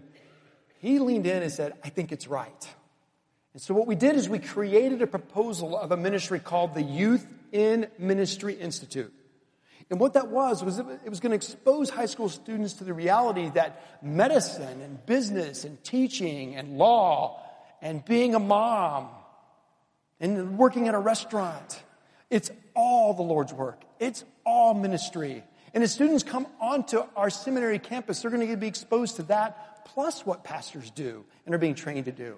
he 0.79 0.99
leaned 0.99 1.27
in 1.27 1.43
and 1.43 1.51
said, 1.51 1.73
I 1.83 1.89
think 1.89 2.11
it's 2.11 2.27
right. 2.27 2.69
And 3.53 3.61
so 3.61 3.73
what 3.73 3.85
we 3.85 3.95
did 3.95 4.15
is 4.15 4.27
we 4.27 4.39
created 4.39 5.01
a 5.01 5.07
proposal 5.07 5.77
of 5.77 5.91
a 5.91 5.97
ministry 5.97 6.39
called 6.39 6.73
the 6.73 6.81
Youth 6.81 7.25
in 7.51 7.87
Ministry 7.99 8.55
Institute. 8.55 9.13
And 9.93 9.99
what 9.99 10.13
that 10.13 10.29
was, 10.29 10.63
was 10.63 10.79
it 10.79 11.07
was 11.07 11.19
going 11.19 11.29
to 11.29 11.35
expose 11.35 11.91
high 11.91 12.07
school 12.07 12.27
students 12.27 12.73
to 12.73 12.83
the 12.83 12.95
reality 12.95 13.51
that 13.51 14.03
medicine 14.03 14.81
and 14.81 15.05
business 15.05 15.65
and 15.65 15.83
teaching 15.83 16.55
and 16.55 16.79
law 16.79 17.39
and 17.79 18.03
being 18.03 18.33
a 18.33 18.39
mom 18.39 19.09
and 20.19 20.57
working 20.57 20.87
at 20.87 20.95
a 20.95 20.99
restaurant, 20.99 21.79
it's 22.31 22.49
all 22.75 23.13
the 23.13 23.21
Lord's 23.21 23.53
work. 23.53 23.83
It's 23.99 24.25
all 24.43 24.73
ministry. 24.73 25.43
And 25.75 25.83
as 25.83 25.93
students 25.93 26.23
come 26.23 26.47
onto 26.59 27.03
our 27.15 27.29
seminary 27.29 27.77
campus, 27.77 28.23
they're 28.23 28.31
going 28.31 28.49
to 28.49 28.57
be 28.57 28.65
exposed 28.65 29.17
to 29.17 29.23
that 29.23 29.85
plus 29.85 30.25
what 30.25 30.43
pastors 30.43 30.89
do 30.89 31.23
and 31.45 31.53
are 31.53 31.59
being 31.59 31.75
trained 31.75 32.05
to 32.05 32.11
do. 32.11 32.37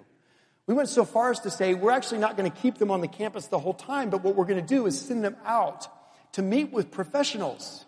We 0.66 0.74
went 0.74 0.90
so 0.90 1.06
far 1.06 1.30
as 1.30 1.40
to 1.40 1.50
say 1.50 1.72
we're 1.72 1.92
actually 1.92 2.18
not 2.18 2.36
going 2.36 2.52
to 2.52 2.58
keep 2.58 2.76
them 2.76 2.90
on 2.90 3.00
the 3.00 3.08
campus 3.08 3.46
the 3.46 3.58
whole 3.58 3.72
time, 3.72 4.10
but 4.10 4.22
what 4.22 4.36
we're 4.36 4.44
going 4.44 4.60
to 4.60 4.74
do 4.74 4.84
is 4.84 5.00
send 5.00 5.24
them 5.24 5.36
out 5.46 5.88
to 6.36 6.42
meet 6.42 6.70
with 6.70 6.90
professionals 6.90 7.86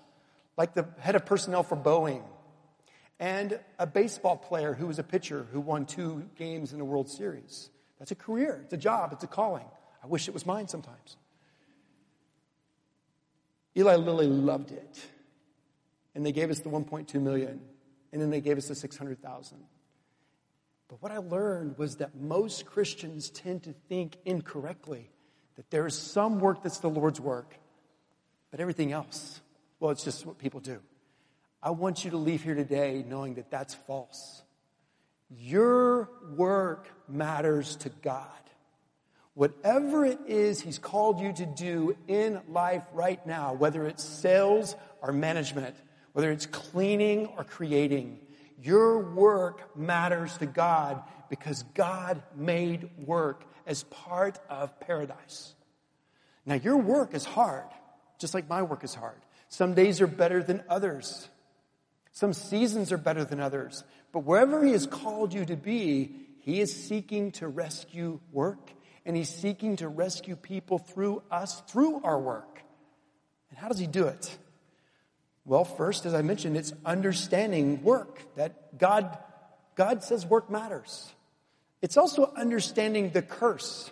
like 0.56 0.72
the 0.72 0.88
head 1.00 1.14
of 1.14 1.26
personnel 1.26 1.62
for 1.62 1.76
Boeing 1.76 2.22
and 3.20 3.60
a 3.78 3.86
baseball 3.86 4.38
player 4.38 4.72
who 4.72 4.86
was 4.86 4.98
a 4.98 5.02
pitcher 5.02 5.46
who 5.52 5.60
won 5.60 5.84
two 5.84 6.24
games 6.34 6.72
in 6.72 6.78
the 6.78 6.84
World 6.86 7.10
Series. 7.10 7.68
That's 7.98 8.10
a 8.10 8.14
career, 8.14 8.62
it's 8.64 8.72
a 8.72 8.78
job, 8.78 9.12
it's 9.12 9.22
a 9.22 9.26
calling. 9.26 9.66
I 10.02 10.06
wish 10.06 10.28
it 10.28 10.34
was 10.34 10.46
mine 10.46 10.66
sometimes. 10.66 11.18
Eli 13.76 13.96
Lilly 13.96 14.28
loved 14.28 14.72
it. 14.72 14.98
And 16.14 16.24
they 16.24 16.32
gave 16.32 16.50
us 16.50 16.60
the 16.60 16.70
1.2 16.70 17.20
million, 17.20 17.60
and 18.14 18.22
then 18.22 18.30
they 18.30 18.40
gave 18.40 18.56
us 18.56 18.68
the 18.68 18.74
600,000. 18.74 19.58
But 20.88 21.02
what 21.02 21.12
I 21.12 21.18
learned 21.18 21.76
was 21.76 21.96
that 21.96 22.16
most 22.16 22.64
Christians 22.64 23.28
tend 23.28 23.64
to 23.64 23.74
think 23.90 24.16
incorrectly 24.24 25.10
that 25.56 25.68
there 25.68 25.86
is 25.86 25.94
some 25.94 26.40
work 26.40 26.62
that's 26.62 26.78
the 26.78 26.88
Lord's 26.88 27.20
work, 27.20 27.54
but 28.50 28.60
everything 28.60 28.92
else, 28.92 29.40
well, 29.80 29.90
it's 29.90 30.04
just 30.04 30.26
what 30.26 30.38
people 30.38 30.60
do. 30.60 30.80
I 31.62 31.70
want 31.70 32.04
you 32.04 32.12
to 32.12 32.16
leave 32.16 32.42
here 32.42 32.54
today 32.54 33.04
knowing 33.08 33.34
that 33.34 33.50
that's 33.50 33.74
false. 33.74 34.42
Your 35.30 36.08
work 36.36 36.88
matters 37.08 37.76
to 37.76 37.90
God. 38.02 38.26
Whatever 39.34 40.04
it 40.04 40.18
is 40.26 40.60
He's 40.60 40.78
called 40.78 41.20
you 41.20 41.32
to 41.32 41.46
do 41.46 41.96
in 42.08 42.40
life 42.48 42.82
right 42.92 43.24
now, 43.26 43.52
whether 43.52 43.86
it's 43.86 44.02
sales 44.02 44.74
or 45.00 45.12
management, 45.12 45.76
whether 46.12 46.30
it's 46.30 46.46
cleaning 46.46 47.26
or 47.36 47.44
creating, 47.44 48.18
your 48.62 48.98
work 48.98 49.76
matters 49.76 50.36
to 50.38 50.46
God 50.46 51.02
because 51.30 51.62
God 51.74 52.22
made 52.34 52.88
work 52.98 53.44
as 53.66 53.84
part 53.84 54.38
of 54.48 54.80
paradise. 54.80 55.54
Now, 56.44 56.54
your 56.54 56.78
work 56.78 57.14
is 57.14 57.24
hard, 57.24 57.68
just 58.18 58.34
like 58.34 58.48
my 58.48 58.62
work 58.62 58.84
is 58.84 58.94
hard. 58.94 59.20
Some 59.48 59.74
days 59.74 60.00
are 60.00 60.06
better 60.06 60.42
than 60.42 60.62
others. 60.68 61.28
Some 62.12 62.32
seasons 62.32 62.92
are 62.92 62.98
better 62.98 63.24
than 63.24 63.40
others. 63.40 63.84
But 64.12 64.20
wherever 64.20 64.64
He 64.64 64.72
has 64.72 64.86
called 64.86 65.32
you 65.32 65.44
to 65.44 65.56
be, 65.56 66.10
He 66.40 66.60
is 66.60 66.74
seeking 66.88 67.32
to 67.32 67.48
rescue 67.48 68.20
work 68.32 68.70
and 69.06 69.16
He's 69.16 69.28
seeking 69.28 69.76
to 69.76 69.88
rescue 69.88 70.36
people 70.36 70.78
through 70.78 71.22
us, 71.30 71.62
through 71.68 72.02
our 72.02 72.18
work. 72.18 72.62
And 73.50 73.58
how 73.58 73.68
does 73.68 73.78
He 73.78 73.86
do 73.86 74.06
it? 74.06 74.36
Well, 75.44 75.64
first, 75.64 76.04
as 76.04 76.12
I 76.12 76.20
mentioned, 76.20 76.58
it's 76.58 76.74
understanding 76.84 77.82
work, 77.82 78.20
that 78.36 78.78
God, 78.78 79.16
God 79.76 80.02
says 80.02 80.26
work 80.26 80.50
matters. 80.50 81.10
It's 81.80 81.96
also 81.96 82.30
understanding 82.36 83.10
the 83.10 83.22
curse. 83.22 83.90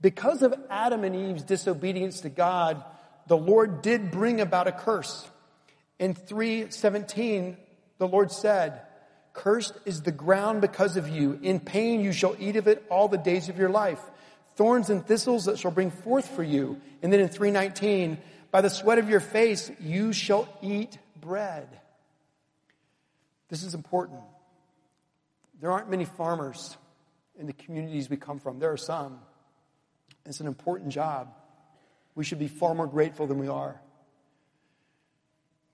Because 0.00 0.42
of 0.42 0.54
Adam 0.70 1.02
and 1.02 1.16
Eve's 1.16 1.42
disobedience 1.42 2.20
to 2.20 2.28
God, 2.28 2.84
the 3.26 3.36
Lord 3.36 3.82
did 3.82 4.10
bring 4.10 4.40
about 4.40 4.66
a 4.66 4.72
curse. 4.72 5.28
In 5.98 6.14
317, 6.14 7.56
the 7.98 8.08
Lord 8.08 8.32
said, 8.32 8.82
Cursed 9.32 9.74
is 9.84 10.02
the 10.02 10.12
ground 10.12 10.60
because 10.60 10.96
of 10.96 11.08
you. 11.08 11.38
In 11.42 11.60
pain 11.60 12.00
you 12.00 12.12
shall 12.12 12.36
eat 12.38 12.56
of 12.56 12.66
it 12.66 12.84
all 12.90 13.08
the 13.08 13.18
days 13.18 13.48
of 13.48 13.58
your 13.58 13.70
life. 13.70 14.00
Thorns 14.56 14.90
and 14.90 15.06
thistles 15.06 15.46
that 15.46 15.58
shall 15.58 15.70
bring 15.70 15.90
forth 15.90 16.28
for 16.28 16.42
you. 16.42 16.80
And 17.02 17.12
then 17.12 17.20
in 17.20 17.28
319, 17.28 18.18
by 18.50 18.60
the 18.60 18.68
sweat 18.68 18.98
of 18.98 19.08
your 19.08 19.20
face, 19.20 19.70
you 19.80 20.12
shall 20.12 20.46
eat 20.60 20.98
bread. 21.20 21.68
This 23.48 23.62
is 23.62 23.74
important. 23.74 24.20
There 25.60 25.70
aren't 25.70 25.88
many 25.88 26.04
farmers 26.04 26.76
in 27.38 27.46
the 27.46 27.52
communities 27.52 28.10
we 28.10 28.16
come 28.16 28.38
from. 28.38 28.58
There 28.58 28.72
are 28.72 28.76
some. 28.76 29.20
It's 30.26 30.40
an 30.40 30.46
important 30.46 30.90
job. 30.90 31.32
We 32.14 32.24
should 32.24 32.38
be 32.38 32.48
far 32.48 32.74
more 32.74 32.86
grateful 32.86 33.26
than 33.26 33.38
we 33.38 33.48
are. 33.48 33.80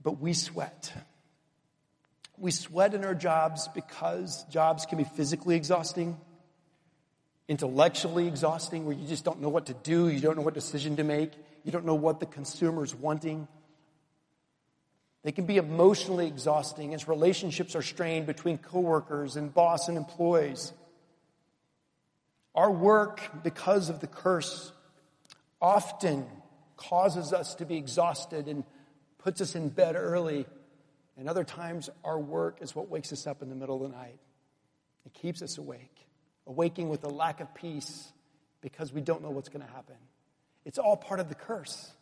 But 0.02 0.20
we 0.20 0.32
sweat. 0.32 0.92
We 2.36 2.50
sweat 2.52 2.94
in 2.94 3.04
our 3.04 3.14
jobs 3.14 3.68
because 3.68 4.44
jobs 4.44 4.86
can 4.86 4.98
be 4.98 5.04
physically 5.04 5.56
exhausting, 5.56 6.16
intellectually 7.48 8.28
exhausting, 8.28 8.84
where 8.84 8.94
you 8.94 9.06
just 9.08 9.24
don't 9.24 9.40
know 9.40 9.48
what 9.48 9.66
to 9.66 9.74
do, 9.74 10.08
you 10.08 10.20
don't 10.20 10.36
know 10.36 10.42
what 10.42 10.54
decision 10.54 10.96
to 10.96 11.04
make. 11.04 11.32
You 11.64 11.72
don't 11.72 11.84
know 11.84 11.96
what 11.96 12.20
the 12.20 12.26
consumer's 12.26 12.94
wanting. 12.94 13.48
They 15.24 15.32
can 15.32 15.46
be 15.46 15.56
emotionally 15.56 16.28
exhausting 16.28 16.94
as 16.94 17.08
relationships 17.08 17.74
are 17.74 17.82
strained 17.82 18.26
between 18.26 18.58
coworkers 18.58 19.36
and 19.36 19.52
boss 19.52 19.88
and 19.88 19.96
employees. 19.96 20.72
Our 22.54 22.70
work, 22.70 23.20
because 23.42 23.90
of 23.90 24.00
the 24.00 24.06
curse, 24.06 24.72
often 25.60 26.26
causes 26.76 27.32
us 27.32 27.54
to 27.56 27.66
be 27.66 27.76
exhausted 27.76 28.48
and 28.48 28.64
puts 29.18 29.40
us 29.40 29.54
in 29.54 29.68
bed 29.68 29.96
early. 29.96 30.46
And 31.16 31.28
other 31.28 31.44
times, 31.44 31.90
our 32.04 32.18
work 32.18 32.58
is 32.60 32.74
what 32.74 32.88
wakes 32.88 33.12
us 33.12 33.26
up 33.26 33.42
in 33.42 33.48
the 33.50 33.56
middle 33.56 33.84
of 33.84 33.90
the 33.90 33.96
night. 33.96 34.18
It 35.04 35.14
keeps 35.14 35.42
us 35.42 35.58
awake, 35.58 36.06
awaking 36.46 36.88
with 36.88 37.04
a 37.04 37.08
lack 37.08 37.40
of 37.40 37.54
peace 37.54 38.12
because 38.60 38.92
we 38.92 39.00
don't 39.00 39.22
know 39.22 39.30
what's 39.30 39.48
going 39.48 39.64
to 39.64 39.72
happen. 39.72 39.96
It's 40.64 40.78
all 40.78 40.96
part 40.96 41.20
of 41.20 41.28
the 41.28 41.34
curse. 41.34 41.92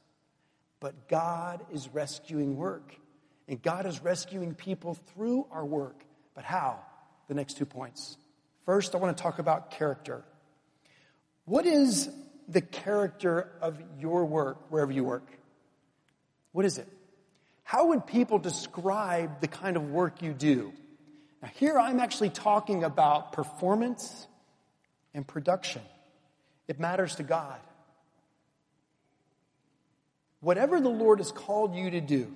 But 0.80 1.08
God 1.08 1.64
is 1.72 1.88
rescuing 1.88 2.56
work. 2.56 2.94
And 3.48 3.62
God 3.62 3.86
is 3.86 4.02
rescuing 4.02 4.54
people 4.54 4.94
through 4.94 5.46
our 5.50 5.64
work. 5.64 6.04
But 6.34 6.44
how? 6.44 6.80
The 7.28 7.34
next 7.34 7.56
two 7.56 7.66
points. 7.66 8.16
First, 8.64 8.94
I 8.94 8.98
want 8.98 9.16
to 9.16 9.22
talk 9.22 9.38
about 9.38 9.70
character. 9.70 10.24
What 11.44 11.64
is 11.64 12.10
the 12.48 12.60
character 12.60 13.50
of 13.60 13.80
your 13.98 14.24
work 14.24 14.70
wherever 14.70 14.92
you 14.92 15.04
work? 15.04 15.26
What 16.52 16.64
is 16.64 16.78
it? 16.78 16.88
How 17.62 17.88
would 17.88 18.06
people 18.06 18.38
describe 18.38 19.40
the 19.40 19.48
kind 19.48 19.76
of 19.76 19.90
work 19.90 20.22
you 20.22 20.32
do? 20.32 20.72
Now, 21.42 21.48
here 21.54 21.78
I'm 21.78 22.00
actually 22.00 22.30
talking 22.30 22.84
about 22.84 23.32
performance 23.32 24.26
and 25.14 25.26
production. 25.26 25.82
It 26.68 26.78
matters 26.78 27.16
to 27.16 27.22
God. 27.22 27.58
Whatever 30.40 30.80
the 30.80 30.88
Lord 30.88 31.18
has 31.18 31.32
called 31.32 31.74
you 31.74 31.90
to 31.90 32.00
do, 32.00 32.32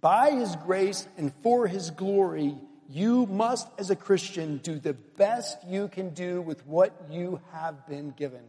by 0.00 0.30
His 0.32 0.56
grace 0.56 1.06
and 1.16 1.32
for 1.42 1.66
His 1.66 1.90
glory, 1.90 2.56
you 2.88 3.26
must, 3.26 3.68
as 3.78 3.90
a 3.90 3.96
Christian, 3.96 4.58
do 4.58 4.78
the 4.78 4.94
best 4.94 5.58
you 5.66 5.88
can 5.88 6.10
do 6.10 6.42
with 6.42 6.66
what 6.66 6.92
you 7.10 7.40
have 7.52 7.86
been 7.86 8.10
given. 8.10 8.42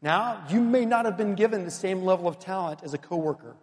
Now, 0.00 0.44
you 0.48 0.60
may 0.60 0.84
not 0.84 1.04
have 1.06 1.16
been 1.16 1.34
given 1.34 1.64
the 1.64 1.70
same 1.70 2.02
level 2.02 2.28
of 2.28 2.38
talent 2.38 2.80
as 2.82 2.94
a 2.94 2.98
coworker. 2.98 3.56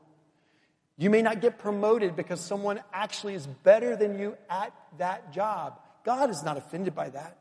You 0.97 1.09
may 1.09 1.21
not 1.21 1.41
get 1.41 1.59
promoted 1.59 2.15
because 2.15 2.39
someone 2.39 2.81
actually 2.93 3.35
is 3.35 3.47
better 3.47 3.95
than 3.95 4.19
you 4.19 4.37
at 4.49 4.73
that 4.97 5.33
job. 5.33 5.79
God 6.03 6.29
is 6.29 6.43
not 6.43 6.57
offended 6.57 6.95
by 6.95 7.09
that. 7.09 7.37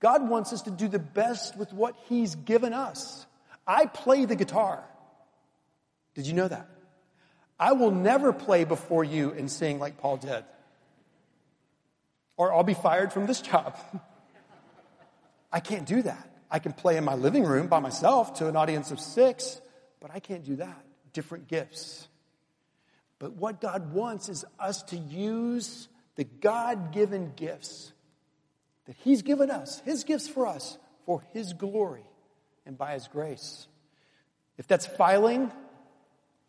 God 0.00 0.28
wants 0.28 0.52
us 0.52 0.62
to 0.62 0.70
do 0.70 0.88
the 0.88 0.98
best 0.98 1.56
with 1.56 1.72
what 1.72 1.94
He's 2.08 2.34
given 2.34 2.72
us. 2.72 3.26
I 3.66 3.86
play 3.86 4.24
the 4.24 4.36
guitar. 4.36 4.84
Did 6.14 6.26
you 6.26 6.32
know 6.32 6.48
that? 6.48 6.68
I 7.58 7.72
will 7.72 7.90
never 7.90 8.32
play 8.32 8.64
before 8.64 9.04
you 9.04 9.30
and 9.32 9.50
sing 9.50 9.78
like 9.78 9.98
Paul 9.98 10.16
did. 10.16 10.44
Or 12.36 12.52
I'll 12.52 12.64
be 12.64 12.74
fired 12.74 13.12
from 13.12 13.26
this 13.26 13.40
job. 13.52 13.76
I 15.52 15.60
can't 15.60 15.86
do 15.86 16.02
that. 16.02 16.31
I 16.52 16.58
can 16.58 16.74
play 16.74 16.98
in 16.98 17.04
my 17.04 17.14
living 17.14 17.44
room 17.44 17.66
by 17.66 17.80
myself 17.80 18.34
to 18.34 18.48
an 18.48 18.56
audience 18.56 18.90
of 18.90 19.00
six, 19.00 19.58
but 20.00 20.10
I 20.12 20.20
can't 20.20 20.44
do 20.44 20.56
that. 20.56 20.84
Different 21.14 21.48
gifts. 21.48 22.06
But 23.18 23.32
what 23.32 23.60
God 23.62 23.94
wants 23.94 24.28
is 24.28 24.44
us 24.60 24.82
to 24.84 24.96
use 24.96 25.88
the 26.16 26.24
God 26.24 26.92
given 26.92 27.32
gifts 27.36 27.94
that 28.84 28.96
He's 28.96 29.22
given 29.22 29.50
us, 29.50 29.80
His 29.80 30.04
gifts 30.04 30.28
for 30.28 30.46
us, 30.46 30.76
for 31.06 31.24
His 31.32 31.54
glory 31.54 32.04
and 32.66 32.76
by 32.76 32.92
His 32.92 33.08
grace. 33.08 33.66
If 34.58 34.68
that's 34.68 34.86
filing, 34.86 35.50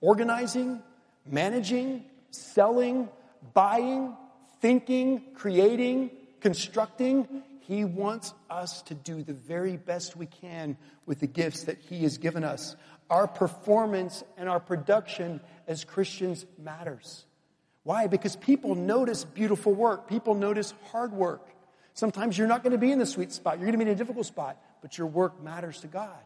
organizing, 0.01 0.81
managing, 1.25 2.03
selling, 2.31 3.07
buying, 3.53 4.17
thinking, 4.60 5.22
creating, 5.33 6.12
constructing. 6.41 7.43
He 7.67 7.86
wants 7.86 8.34
us 8.50 8.82
to 8.84 8.93
do 8.93 9.24
the 9.24 9.34
very 9.34 9.77
best 9.77 10.17
we 10.17 10.25
can 10.25 10.77
with 11.05 11.20
the 11.20 11.27
gifts 11.27 11.63
that 11.63 11.77
He 11.77 12.03
has 12.03 12.17
given 12.17 12.43
us. 12.43 12.75
Our 13.10 13.27
performance 13.27 14.24
and 14.38 14.50
our 14.50 14.60
production 14.60 15.39
as 15.67 15.86
Christians 15.86 16.46
matters. 16.62 17.25
Why? 17.84 18.08
Because 18.08 18.36
people 18.36 18.75
notice 18.75 19.24
beautiful 19.24 19.74
work. 19.74 20.10
People 20.10 20.36
notice 20.36 20.74
hard 20.91 21.13
work. 21.13 21.48
Sometimes 21.93 22.38
you're 22.38 22.48
not 22.48 22.63
going 22.63 22.72
to 22.72 22.77
be 22.77 22.91
in 22.91 23.00
the 23.00 23.05
sweet 23.05 23.32
spot. 23.32 23.55
You're 23.55 23.65
going 23.65 23.79
to 23.79 23.86
be 23.86 23.89
in 23.89 23.96
a 23.96 23.98
difficult 23.98 24.25
spot, 24.25 24.62
but 24.82 24.98
your 24.98 25.08
work 25.08 25.41
matters 25.41 25.82
to 25.82 25.88
God. 25.88 26.20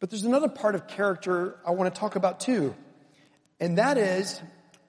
But 0.00 0.10
there's 0.10 0.24
another 0.24 0.48
part 0.48 0.74
of 0.74 0.88
character 0.88 1.58
I 1.64 1.72
want 1.72 1.94
to 1.94 2.00
talk 2.00 2.16
about 2.16 2.40
too. 2.40 2.74
And 3.60 3.78
that 3.78 3.98
is 3.98 4.40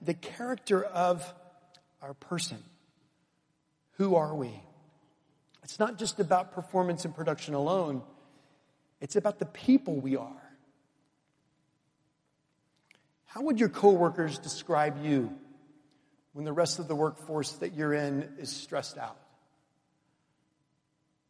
the 0.02 0.14
character 0.14 0.84
of 0.84 1.22
our 2.02 2.14
person. 2.14 2.64
Who 3.98 4.16
are 4.16 4.34
we? 4.34 4.64
It's 5.64 5.80
not 5.80 5.98
just 5.98 6.20
about 6.20 6.54
performance 6.54 7.06
and 7.06 7.16
production 7.16 7.54
alone. 7.54 8.02
It's 9.00 9.16
about 9.16 9.40
the 9.40 9.46
people 9.46 9.96
we 10.00 10.18
are. 10.18 10.52
How 13.26 13.42
would 13.44 13.60
your 13.60 13.70
coworkers 13.70 14.38
describe 14.40 15.04
you 15.04 15.34
when 16.34 16.46
the 16.46 16.52
rest 16.52 16.80
of 16.80 16.88
the 16.88 16.96
workforce 16.96 17.54
that 17.54 17.74
you're 17.74 17.94
in 17.94 18.28
is 18.40 18.50
stressed 18.50 18.98
out? 18.98 19.18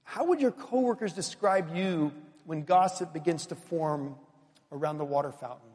How 0.03 0.25
would 0.25 0.41
your 0.41 0.51
coworkers 0.51 1.13
describe 1.13 1.75
you 1.75 2.11
when 2.45 2.63
gossip 2.63 3.13
begins 3.13 3.45
to 3.47 3.55
form 3.55 4.15
around 4.71 4.97
the 4.97 5.05
water 5.05 5.31
fountain? 5.31 5.69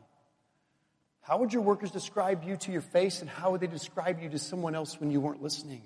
How 1.22 1.38
would 1.38 1.52
your 1.52 1.62
workers 1.62 1.90
describe 1.90 2.44
you 2.44 2.56
to 2.56 2.72
your 2.72 2.82
face, 2.82 3.20
and 3.20 3.30
how 3.30 3.52
would 3.52 3.60
they 3.60 3.66
describe 3.66 4.20
you 4.20 4.28
to 4.30 4.38
someone 4.38 4.75
else 4.75 5.00
when 5.00 5.10
you 5.10 5.20
weren't 5.20 5.42
listening? 5.42 5.82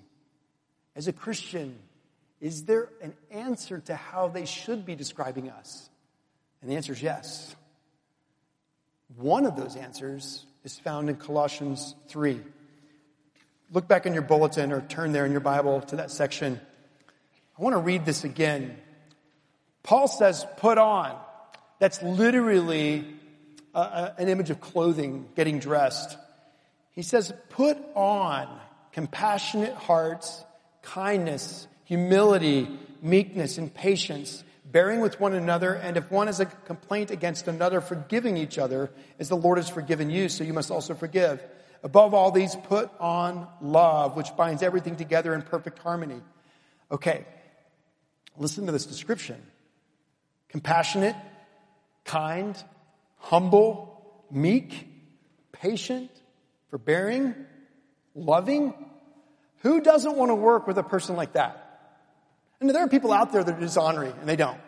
As 0.96 1.06
a 1.06 1.12
Christian, 1.12 1.78
is 2.40 2.64
there 2.64 2.88
an 3.02 3.14
answer 3.30 3.80
to 3.80 3.94
how 3.94 4.28
they 4.28 4.46
should 4.46 4.86
be 4.86 4.94
describing 4.94 5.50
us? 5.50 5.90
And 6.62 6.70
the 6.70 6.76
answer 6.76 6.92
is 6.92 7.02
yes. 7.02 7.54
One 9.16 9.44
of 9.44 9.56
those 9.56 9.76
answers 9.76 10.46
is 10.64 10.78
found 10.78 11.10
in 11.10 11.16
Colossians 11.16 11.94
3. 12.08 12.40
Look 13.72 13.88
back 13.88 14.06
in 14.06 14.14
your 14.14 14.22
bulletin 14.22 14.72
or 14.72 14.80
turn 14.80 15.12
there 15.12 15.26
in 15.26 15.32
your 15.32 15.40
Bible 15.40 15.80
to 15.82 15.96
that 15.96 16.10
section. 16.10 16.60
I 17.58 17.62
want 17.62 17.74
to 17.74 17.80
read 17.80 18.04
this 18.04 18.24
again. 18.24 18.76
Paul 19.82 20.08
says, 20.08 20.46
put 20.56 20.78
on. 20.78 21.18
That's 21.78 22.02
literally 22.02 23.06
a, 23.74 23.80
a, 23.80 24.14
an 24.18 24.28
image 24.28 24.50
of 24.50 24.60
clothing, 24.60 25.28
getting 25.36 25.58
dressed. 25.58 26.16
He 26.92 27.02
says, 27.02 27.32
put 27.50 27.78
on 27.94 28.48
compassionate 28.92 29.74
hearts, 29.74 30.44
kindness, 30.82 31.66
humility, 31.90 32.68
meekness, 33.02 33.58
and 33.58 33.74
patience 33.74 34.44
bearing 34.64 35.00
with 35.00 35.18
one 35.18 35.34
another, 35.34 35.74
and 35.74 35.96
if 35.96 36.08
one 36.08 36.28
has 36.28 36.38
a 36.38 36.46
complaint 36.46 37.10
against 37.10 37.48
another, 37.48 37.80
forgiving 37.80 38.36
each 38.36 38.58
other, 38.58 38.92
as 39.18 39.28
the 39.28 39.36
Lord 39.36 39.58
has 39.58 39.68
forgiven 39.68 40.08
you, 40.08 40.28
so 40.28 40.44
you 40.44 40.52
must 40.52 40.70
also 40.70 40.94
forgive. 40.94 41.42
Above 41.82 42.14
all 42.14 42.30
these, 42.30 42.54
put 42.54 42.88
on 43.00 43.48
love, 43.60 44.16
which 44.16 44.28
binds 44.36 44.62
everything 44.62 44.94
together 44.94 45.34
in 45.34 45.42
perfect 45.42 45.80
harmony. 45.80 46.20
Okay, 46.92 47.26
listen 48.38 48.66
to 48.66 48.72
this 48.72 48.86
description 48.86 49.42
compassionate, 50.48 51.16
kind, 52.04 52.56
humble, 53.16 54.22
meek, 54.30 54.86
patient, 55.50 56.12
forbearing, 56.68 57.34
loving. 58.14 58.74
Who 59.62 59.80
doesn't 59.80 60.16
want 60.16 60.30
to 60.30 60.36
work 60.36 60.68
with 60.68 60.78
a 60.78 60.84
person 60.84 61.16
like 61.16 61.32
that? 61.32 61.66
And 62.60 62.68
there 62.70 62.84
are 62.84 62.88
people 62.88 63.12
out 63.12 63.32
there 63.32 63.42
that 63.42 63.56
are 63.56 63.60
dishonoring, 63.60 64.12
and 64.20 64.28
they 64.28 64.36
don't. 64.36 64.60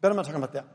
But 0.00 0.10
I'm 0.10 0.16
not 0.16 0.24
talking 0.24 0.42
about 0.42 0.52
them. 0.52 0.66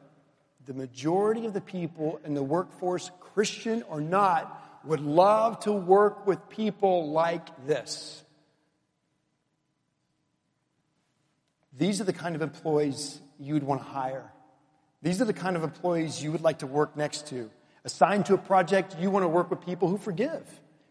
The 0.66 0.74
majority 0.74 1.46
of 1.46 1.54
the 1.54 1.62
people 1.62 2.20
in 2.24 2.36
the 2.36 2.44
workforce, 2.44 3.10
Christian 3.20 3.84
or 3.90 4.00
not, 4.00 4.62
would 4.86 5.02
love 5.02 5.60
to 5.62 5.72
work 5.72 6.28
with 6.28 6.50
people 6.50 7.12
like 7.12 7.66
this. 7.66 8.22
These 11.78 12.00
are 12.00 12.04
the 12.04 12.14
kind 12.14 12.36
of 12.36 12.42
employees 12.42 13.20
you 13.40 13.56
would 13.56 13.64
want 13.64 13.82
to 13.82 13.88
hire. 13.88 14.32
These 15.02 15.22
are 15.22 15.26
the 15.26 15.34
kind 15.34 15.56
of 15.56 15.64
employees 15.64 16.22
you 16.22 16.32
would 16.32 16.42
like 16.42 16.60
to 16.60 16.68
work 16.68 16.96
next 16.96 17.28
to. 17.28 17.50
Assigned 17.84 18.28
to 18.28 18.36
a 18.36 18.38
project, 18.38 18.96
you 19.00 19.10
want 19.10 19.24
to 19.24 19.28
work 19.28 19.50
with 19.50 19.62
people 19.62 19.90
who 19.90 19.98
forgive, 19.98 20.44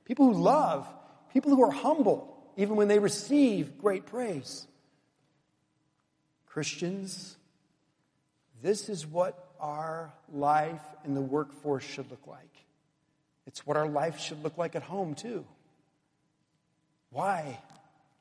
people 0.05 0.27
who 0.27 0.35
love, 0.35 0.87
people 1.33 1.55
who 1.55 1.63
are 1.63 1.71
humble, 1.71 2.37
even 2.57 2.77
when 2.77 2.89
they 2.89 2.99
receive 2.99 3.79
great 3.79 4.05
praise. 4.07 4.67
Christians, 6.53 7.37
this 8.63 8.91
is 8.91 9.07
what 9.07 9.53
our 9.59 10.13
life 10.31 10.83
in 11.05 11.15
the 11.15 11.21
workforce 11.23 11.83
should 11.83 12.11
look 12.11 12.27
like. 12.27 12.51
It's 13.47 13.67
what 13.67 13.79
our 13.79 13.89
life 13.89 14.21
should 14.21 14.43
look 14.45 14.59
like 14.59 14.77
at 14.77 14.83
home, 14.83 15.15
too. 15.15 15.47
Why? 17.11 17.59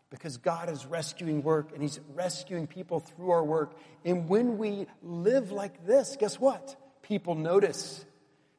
Because 0.10 0.38
God 0.38 0.70
is 0.70 0.86
rescuing 0.86 1.44
work 1.44 1.72
and 1.74 1.82
He's 1.82 2.00
rescuing 2.16 2.68
people 2.68 3.02
through 3.02 3.32
our 3.32 3.44
work. 3.44 3.74
And 4.06 4.30
when 4.30 4.58
we 4.58 4.88
live 5.04 5.52
like 5.52 5.86
this, 5.86 6.16
guess 6.18 6.40
what? 6.40 6.78
People 7.02 7.36
notice. 7.36 8.06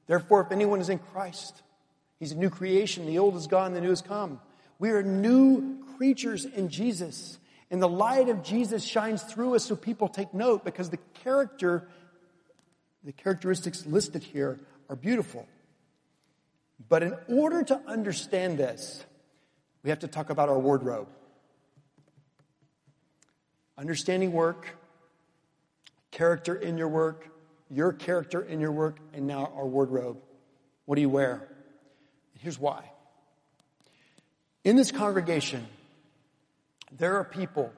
Therefore, 0.06 0.42
if 0.42 0.52
anyone 0.52 0.80
is 0.80 0.90
in 0.90 0.98
Christ, 0.98 1.62
He's 2.18 2.32
a 2.32 2.36
new 2.36 2.50
creation. 2.50 3.06
The 3.06 3.18
old 3.18 3.36
is 3.36 3.46
gone, 3.46 3.72
the 3.72 3.80
new 3.80 3.88
has 3.88 4.02
come. 4.02 4.38
We 4.78 4.90
are 4.90 5.02
new 5.02 5.82
creatures 5.96 6.44
in 6.44 6.68
Jesus. 6.68 7.38
And 7.72 7.80
the 7.82 7.88
light 7.88 8.28
of 8.28 8.42
Jesus 8.42 8.84
shines 8.84 9.22
through 9.22 9.54
us 9.54 9.64
so 9.64 9.74
people 9.74 10.06
take 10.06 10.34
note 10.34 10.62
because 10.62 10.90
the 10.90 10.98
character, 11.24 11.88
the 13.02 13.12
characteristics 13.12 13.86
listed 13.86 14.22
here 14.22 14.60
are 14.90 14.94
beautiful. 14.94 15.48
But 16.86 17.02
in 17.02 17.16
order 17.28 17.62
to 17.62 17.80
understand 17.86 18.58
this, 18.58 19.02
we 19.82 19.88
have 19.88 20.00
to 20.00 20.06
talk 20.06 20.28
about 20.28 20.50
our 20.50 20.58
wardrobe. 20.58 21.08
Understanding 23.78 24.32
work, 24.32 24.76
character 26.10 26.54
in 26.54 26.76
your 26.76 26.88
work, 26.88 27.26
your 27.70 27.94
character 27.94 28.42
in 28.42 28.60
your 28.60 28.72
work, 28.72 28.98
and 29.14 29.26
now 29.26 29.50
our 29.56 29.66
wardrobe. 29.66 30.18
What 30.84 30.96
do 30.96 31.00
you 31.00 31.08
wear? 31.08 31.48
Here's 32.38 32.58
why. 32.58 32.84
In 34.62 34.76
this 34.76 34.90
congregation, 34.90 35.66
there 36.98 37.16
are 37.16 37.24
people 37.24 37.72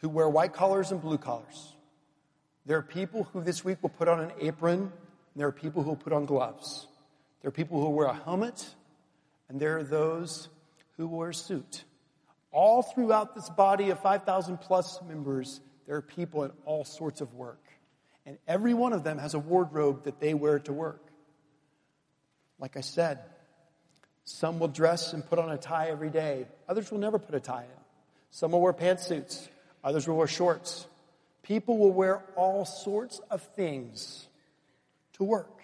who 0.00 0.08
wear 0.08 0.28
white 0.28 0.52
collars 0.52 0.92
and 0.92 1.00
blue 1.00 1.18
collars. 1.18 1.74
There 2.66 2.78
are 2.78 2.82
people 2.82 3.24
who 3.32 3.42
this 3.42 3.64
week 3.64 3.78
will 3.82 3.90
put 3.90 4.08
on 4.08 4.20
an 4.20 4.32
apron. 4.40 4.92
there 5.34 5.46
are 5.46 5.52
people 5.52 5.82
who 5.82 5.90
will 5.90 5.96
put 5.96 6.12
on 6.12 6.26
gloves. 6.26 6.86
There 7.40 7.48
are 7.48 7.52
people 7.52 7.80
who 7.80 7.90
wear 7.90 8.08
a 8.08 8.14
helmet. 8.14 8.74
And 9.48 9.60
there 9.60 9.78
are 9.78 9.82
those 9.82 10.48
who 10.96 11.08
wear 11.08 11.30
a 11.30 11.34
suit. 11.34 11.84
All 12.50 12.82
throughout 12.82 13.34
this 13.34 13.48
body 13.48 13.90
of 13.90 14.00
5,000 14.00 14.58
plus 14.58 15.00
members, 15.02 15.60
there 15.86 15.96
are 15.96 16.02
people 16.02 16.44
in 16.44 16.52
all 16.64 16.84
sorts 16.84 17.20
of 17.20 17.34
work. 17.34 17.62
And 18.26 18.38
every 18.46 18.74
one 18.74 18.92
of 18.92 19.04
them 19.04 19.18
has 19.18 19.34
a 19.34 19.38
wardrobe 19.38 20.04
that 20.04 20.20
they 20.20 20.34
wear 20.34 20.58
to 20.60 20.72
work. 20.72 21.02
Like 22.58 22.76
I 22.76 22.82
said, 22.82 23.18
some 24.24 24.60
will 24.60 24.68
dress 24.68 25.12
and 25.12 25.26
put 25.26 25.38
on 25.38 25.50
a 25.50 25.58
tie 25.58 25.88
every 25.88 26.10
day. 26.10 26.46
Others 26.68 26.92
will 26.92 26.98
never 26.98 27.18
put 27.18 27.34
a 27.34 27.40
tie 27.40 27.64
in. 27.64 27.81
Some 28.32 28.52
will 28.52 28.62
wear 28.62 28.72
pantsuits. 28.72 29.48
Others 29.84 30.08
will 30.08 30.16
wear 30.16 30.26
shorts. 30.26 30.86
People 31.42 31.76
will 31.76 31.92
wear 31.92 32.22
all 32.34 32.64
sorts 32.64 33.20
of 33.30 33.42
things 33.42 34.26
to 35.14 35.24
work. 35.24 35.60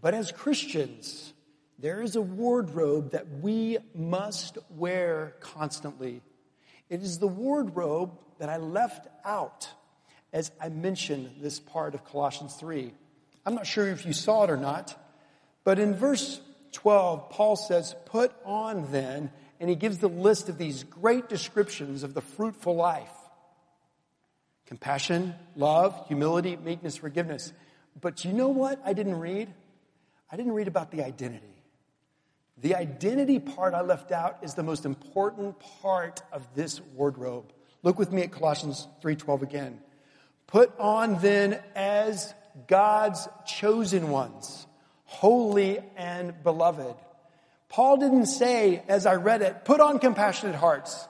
But 0.00 0.14
as 0.14 0.30
Christians, 0.30 1.32
there 1.80 2.00
is 2.00 2.14
a 2.14 2.22
wardrobe 2.22 3.10
that 3.10 3.26
we 3.40 3.78
must 3.94 4.58
wear 4.70 5.34
constantly. 5.40 6.22
It 6.88 7.02
is 7.02 7.18
the 7.18 7.26
wardrobe 7.26 8.16
that 8.38 8.48
I 8.48 8.58
left 8.58 9.08
out 9.24 9.68
as 10.32 10.52
I 10.60 10.68
mentioned 10.68 11.32
this 11.40 11.58
part 11.58 11.94
of 11.94 12.04
Colossians 12.04 12.54
3. 12.54 12.94
I'm 13.44 13.56
not 13.56 13.66
sure 13.66 13.88
if 13.88 14.06
you 14.06 14.12
saw 14.12 14.44
it 14.44 14.50
or 14.50 14.56
not, 14.56 14.96
but 15.64 15.80
in 15.80 15.94
verse 15.94 16.40
12, 16.72 17.28
Paul 17.30 17.56
says, 17.56 17.96
Put 18.06 18.32
on 18.44 18.92
then 18.92 19.32
and 19.62 19.70
he 19.70 19.76
gives 19.76 19.98
the 19.98 20.08
list 20.08 20.48
of 20.48 20.58
these 20.58 20.82
great 20.82 21.28
descriptions 21.28 22.02
of 22.02 22.14
the 22.14 22.20
fruitful 22.20 22.74
life 22.74 23.12
compassion, 24.66 25.34
love, 25.54 26.08
humility, 26.08 26.56
meekness, 26.56 26.96
forgiveness. 26.96 27.52
But 28.00 28.24
you 28.24 28.32
know 28.32 28.48
what 28.48 28.80
I 28.84 28.92
didn't 28.92 29.20
read? 29.20 29.52
I 30.30 30.36
didn't 30.36 30.52
read 30.52 30.66
about 30.66 30.90
the 30.90 31.04
identity. 31.04 31.54
The 32.58 32.74
identity 32.74 33.38
part 33.38 33.74
I 33.74 33.82
left 33.82 34.10
out 34.10 34.38
is 34.42 34.54
the 34.54 34.62
most 34.64 34.84
important 34.84 35.56
part 35.82 36.22
of 36.32 36.42
this 36.56 36.80
wardrobe. 36.96 37.52
Look 37.84 37.98
with 37.98 38.10
me 38.10 38.22
at 38.22 38.32
Colossians 38.32 38.88
3:12 39.00 39.42
again. 39.42 39.80
Put 40.48 40.76
on 40.80 41.18
then 41.20 41.62
as 41.76 42.34
God's 42.66 43.28
chosen 43.46 44.10
ones, 44.10 44.66
holy 45.04 45.78
and 45.96 46.42
beloved 46.42 46.96
Paul 47.72 47.96
didn't 47.96 48.26
say, 48.26 48.82
as 48.86 49.06
I 49.06 49.14
read 49.14 49.40
it, 49.40 49.64
put 49.64 49.80
on 49.80 49.98
compassionate 49.98 50.54
hearts. 50.54 51.08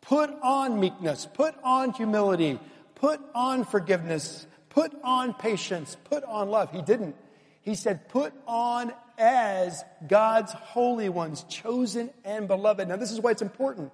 Put 0.00 0.30
on 0.42 0.80
meekness, 0.80 1.28
put 1.34 1.54
on 1.62 1.92
humility, 1.92 2.58
put 2.94 3.20
on 3.34 3.66
forgiveness, 3.66 4.46
put 4.70 4.92
on 5.04 5.34
patience, 5.34 5.98
put 6.04 6.24
on 6.24 6.48
love. 6.48 6.72
He 6.72 6.80
didn't. 6.80 7.16
He 7.60 7.74
said, 7.74 8.08
put 8.08 8.32
on 8.46 8.94
as 9.18 9.84
God's 10.08 10.52
holy 10.52 11.10
ones, 11.10 11.44
chosen 11.44 12.08
and 12.24 12.48
beloved. 12.48 12.88
Now, 12.88 12.96
this 12.96 13.12
is 13.12 13.20
why 13.20 13.32
it's 13.32 13.42
important. 13.42 13.92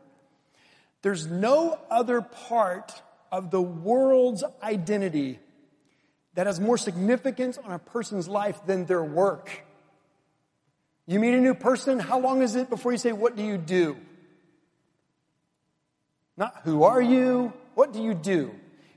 There's 1.03 1.27
no 1.27 1.77
other 1.91 2.23
part 2.23 3.03
of 3.33 3.51
the 3.51 3.61
world's 3.61 4.45
identity 4.63 5.41
that 6.35 6.47
has 6.47 6.61
more 6.61 6.79
significance 6.79 7.59
on 7.59 7.73
a 7.73 7.81
person's 7.81 8.29
life 8.29 8.65
than 8.65 8.87
their 8.87 9.03
work. 9.03 9.66
You 11.07 11.21
meet 11.21 11.35
a 11.35 11.41
new 11.41 11.55
person, 11.55 12.01
how 12.01 12.19
long 12.19 12.43
is 12.43 12.57
it 12.57 12.69
before 12.69 12.93
you 12.93 12.99
say, 12.99 13.13
What 13.13 13.37
do 13.37 13.43
you 13.43 13.59
do? 13.59 13.97
Not 16.37 16.61
who 16.65 16.83
are 16.83 17.01
you, 17.01 17.53
what 17.75 17.93
do 17.93 18.03
you 18.03 18.13
do? 18.13 18.53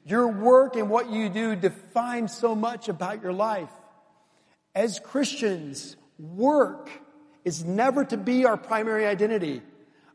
Your 0.05 0.27
work 0.27 0.75
and 0.75 0.89
what 0.89 1.09
you 1.09 1.29
do 1.29 1.55
define 1.55 2.27
so 2.27 2.55
much 2.55 2.89
about 2.89 3.21
your 3.21 3.31
life. 3.31 3.69
As 4.73 4.99
Christians, 4.99 5.95
work 6.17 6.89
is 7.45 7.63
never 7.63 8.03
to 8.05 8.17
be 8.17 8.45
our 8.45 8.57
primary 8.57 9.05
identity. 9.05 9.61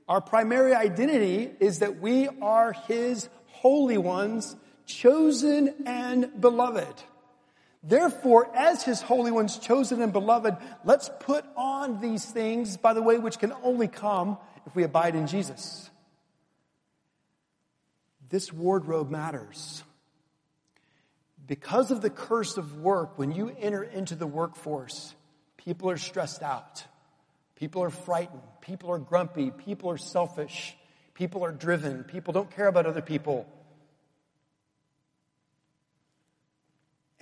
Our 0.09 0.21
primary 0.21 0.75
identity 0.75 1.51
is 1.61 1.79
that 1.79 2.01
we 2.01 2.29
are 2.43 2.73
His 2.73 3.29
holy 3.47 3.99
ones, 3.99 4.57
chosen 4.85 5.73
and 5.87 6.41
beloved. 6.41 7.03
Therefore, 7.87 8.51
as 8.57 8.83
His 8.83 9.03
holy 9.03 9.31
ones, 9.31 9.59
chosen 9.59 10.01
and 10.01 10.13
beloved, 10.13 10.57
let's 10.85 11.11
put 11.21 11.45
on 11.55 12.01
these 12.01 12.25
things, 12.25 12.79
by 12.79 12.95
the 12.95 13.03
way, 13.03 13.19
which 13.19 13.39
can 13.39 13.53
only 13.63 13.89
come 13.89 14.39
if 14.67 14.75
we 14.75 14.85
abide 14.85 15.15
in 15.15 15.27
Jesus. 15.27 15.91
This 18.31 18.53
wardrobe 18.53 19.11
matters. 19.11 19.85
Because 21.47 21.91
of 21.91 22.01
the 22.01 22.09
curse 22.09 22.57
of 22.57 22.81
work, 22.81 23.19
when 23.19 23.33
you 23.33 23.55
enter 23.61 23.83
into 23.83 24.15
the 24.15 24.27
workforce, 24.27 25.15
people 25.59 25.91
are 25.91 25.99
stressed 25.99 26.43
out. 26.43 26.85
People 27.57 27.83
are 27.83 27.91
frightened. 27.91 28.41
People 28.63 28.91
are 28.91 28.99
grumpy. 28.99 29.51
People 29.51 29.91
are 29.91 29.99
selfish. 29.99 30.75
People 31.13 31.45
are 31.45 31.53
driven. 31.53 32.03
People 32.03 32.33
don't 32.33 32.51
care 32.51 32.67
about 32.67 32.87
other 32.87 33.03
people. 33.03 33.47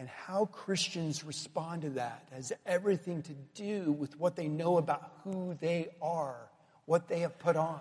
And 0.02 0.08
how 0.08 0.46
Christians 0.46 1.22
respond 1.22 1.82
to 1.82 1.90
that 1.90 2.26
has 2.32 2.52
everything 2.66 3.22
to 3.22 3.32
do 3.54 3.92
with 3.92 4.18
what 4.18 4.34
they 4.34 4.48
know 4.48 4.76
about 4.76 5.12
who 5.22 5.56
they 5.60 5.90
are, 6.02 6.50
what 6.86 7.06
they 7.06 7.20
have 7.20 7.38
put 7.38 7.54
on. 7.54 7.78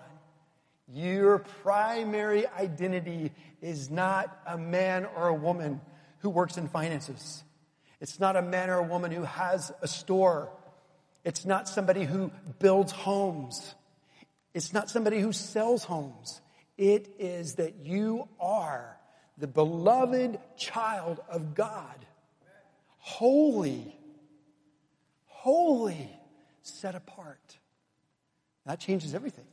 Your 0.86 1.40
primary 1.40 2.46
identity 2.46 3.32
is 3.60 3.90
not 3.90 4.40
a 4.46 4.56
man 4.56 5.04
or 5.16 5.26
a 5.26 5.34
woman 5.34 5.80
who 6.20 6.30
works 6.30 6.58
in 6.58 6.68
finances. 6.68 7.42
It's 8.00 8.20
not 8.20 8.36
a 8.36 8.42
man 8.42 8.70
or 8.70 8.78
a 8.78 8.84
woman 8.84 9.10
who 9.10 9.24
has 9.24 9.72
a 9.82 9.88
store. 9.88 10.48
It's 11.24 11.44
not 11.44 11.68
somebody 11.68 12.04
who 12.04 12.30
builds 12.60 12.92
homes. 12.92 13.74
It's 14.54 14.72
not 14.72 14.88
somebody 14.88 15.18
who 15.18 15.32
sells 15.32 15.82
homes. 15.82 16.40
It 16.78 17.16
is 17.18 17.56
that 17.56 17.84
you 17.84 18.28
are 18.38 18.96
the 19.38 19.48
beloved 19.48 20.38
child 20.56 21.18
of 21.28 21.56
God. 21.56 21.96
Holy. 23.02 23.92
Holy. 25.26 26.08
Set 26.62 26.94
apart. 26.94 27.58
That 28.64 28.78
changes 28.78 29.12
everything. 29.12 29.44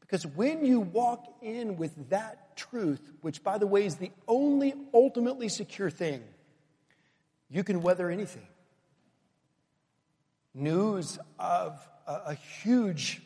Because 0.00 0.26
when 0.26 0.66
you 0.66 0.80
walk 0.80 1.24
in 1.40 1.78
with 1.78 2.10
that 2.10 2.56
truth, 2.56 3.00
which 3.22 3.42
by 3.42 3.56
the 3.56 3.66
way 3.66 3.86
is 3.86 3.96
the 3.96 4.10
only 4.28 4.74
ultimately 4.92 5.48
secure 5.48 5.88
thing, 5.88 6.22
you 7.48 7.64
can 7.64 7.80
weather 7.80 8.10
anything. 8.10 8.46
News 10.52 11.18
of 11.38 11.80
a, 12.06 12.12
a 12.26 12.34
huge 12.34 13.22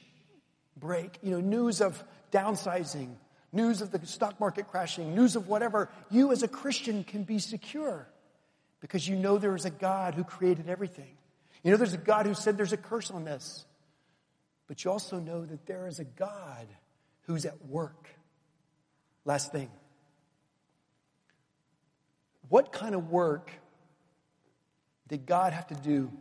break, 0.77 1.19
you 1.21 1.33
know, 1.33 1.41
news 1.41 1.81
of 1.81 2.05
downsizing, 2.31 3.17
news 3.51 3.81
of 3.81 3.91
the 3.91 4.07
stock 4.07 4.39
market 4.39 4.69
crashing, 4.69 5.17
news 5.17 5.35
of 5.35 5.49
whatever, 5.49 5.89
you 6.13 6.31
as 6.31 6.45
a 6.45 6.49
Christian 6.49 7.03
can 7.03 7.25
be 7.25 7.41
secure 7.41 8.07
because 8.85 9.09
you 9.09 9.17
know 9.17 9.39
there 9.39 9.57
is 9.57 9.65
a 9.65 9.71
God 9.71 10.15
who 10.15 10.25
created 10.25 10.69
everything. 10.69 11.17
You 11.63 11.71
know 11.71 11.79
there's 11.79 11.95
a 11.95 11.97
God 11.97 12.27
who 12.27 12.35
said 12.35 12.59
there's 12.59 12.75
a 12.75 12.77
curse 12.77 13.11
on 13.11 13.25
this. 13.25 13.65
But 14.67 14.85
you 14.85 14.91
also 14.91 15.19
know 15.19 15.47
that 15.47 15.65
there 15.65 15.87
is 15.87 16.01
a 16.01 16.05
God 16.05 16.67
who's 17.23 17.47
at 17.47 17.65
work. 17.65 18.11
Last 19.25 19.53
thing. 19.53 19.71
What 22.51 22.73
kind 22.73 22.95
of 22.95 23.09
work 23.09 23.51
did 25.09 25.25
God 25.25 25.55
have 25.55 25.69
to 25.69 25.75
do 25.75 26.13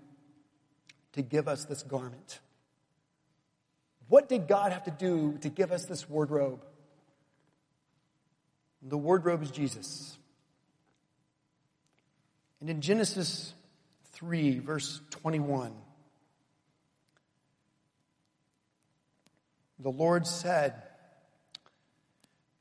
to 1.12 1.22
give 1.22 1.50
us 1.50 1.66
this 1.66 1.84
garment? 1.84 2.40
What 4.08 4.30
did 4.30 4.48
God 4.48 4.72
have 4.72 4.86
to 4.86 4.92
do 4.92 5.38
to 5.42 5.50
give 5.50 5.74
us 5.74 5.84
this 5.84 6.10
wardrobe? 6.10 6.64
The 8.82 8.98
wardrobe 8.98 9.44
is 9.44 9.52
Jesus. 9.52 10.18
And 12.64 12.70
in 12.70 12.80
Genesis 12.80 13.54
3, 14.14 14.60
verse 14.60 15.02
21, 15.10 15.74
the 19.80 19.90
Lord 19.90 20.26
said, 20.26 20.82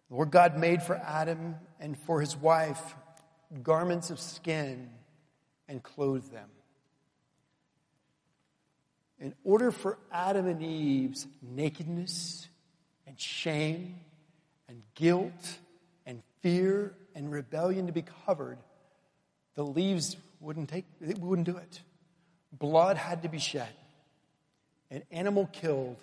the 0.08 0.16
Lord 0.16 0.32
God 0.32 0.58
made 0.58 0.82
for 0.82 0.96
Adam 0.96 1.54
and 1.78 1.96
for 1.96 2.20
his 2.20 2.36
wife 2.36 2.96
garments 3.62 4.10
of 4.10 4.18
skin 4.18 4.90
and 5.68 5.80
clothed 5.84 6.32
them. 6.32 6.48
In 9.20 9.34
order 9.44 9.70
for 9.70 10.00
Adam 10.10 10.48
and 10.48 10.64
Eve's 10.64 11.28
nakedness 11.42 12.48
and 13.06 13.20
shame 13.20 14.00
and 14.68 14.82
guilt 14.96 15.58
and 16.04 16.24
fear 16.40 16.92
and 17.14 17.30
rebellion 17.30 17.86
to 17.86 17.92
be 17.92 18.02
covered, 18.26 18.58
the 19.54 19.64
leaves 19.64 20.16
wouldn't 20.40 20.68
take, 20.68 20.86
we 21.00 21.14
wouldn't 21.14 21.46
do 21.46 21.56
it. 21.56 21.80
Blood 22.52 22.96
had 22.96 23.22
to 23.22 23.28
be 23.28 23.38
shed, 23.38 23.72
an 24.90 25.02
animal 25.10 25.48
killed, 25.52 25.96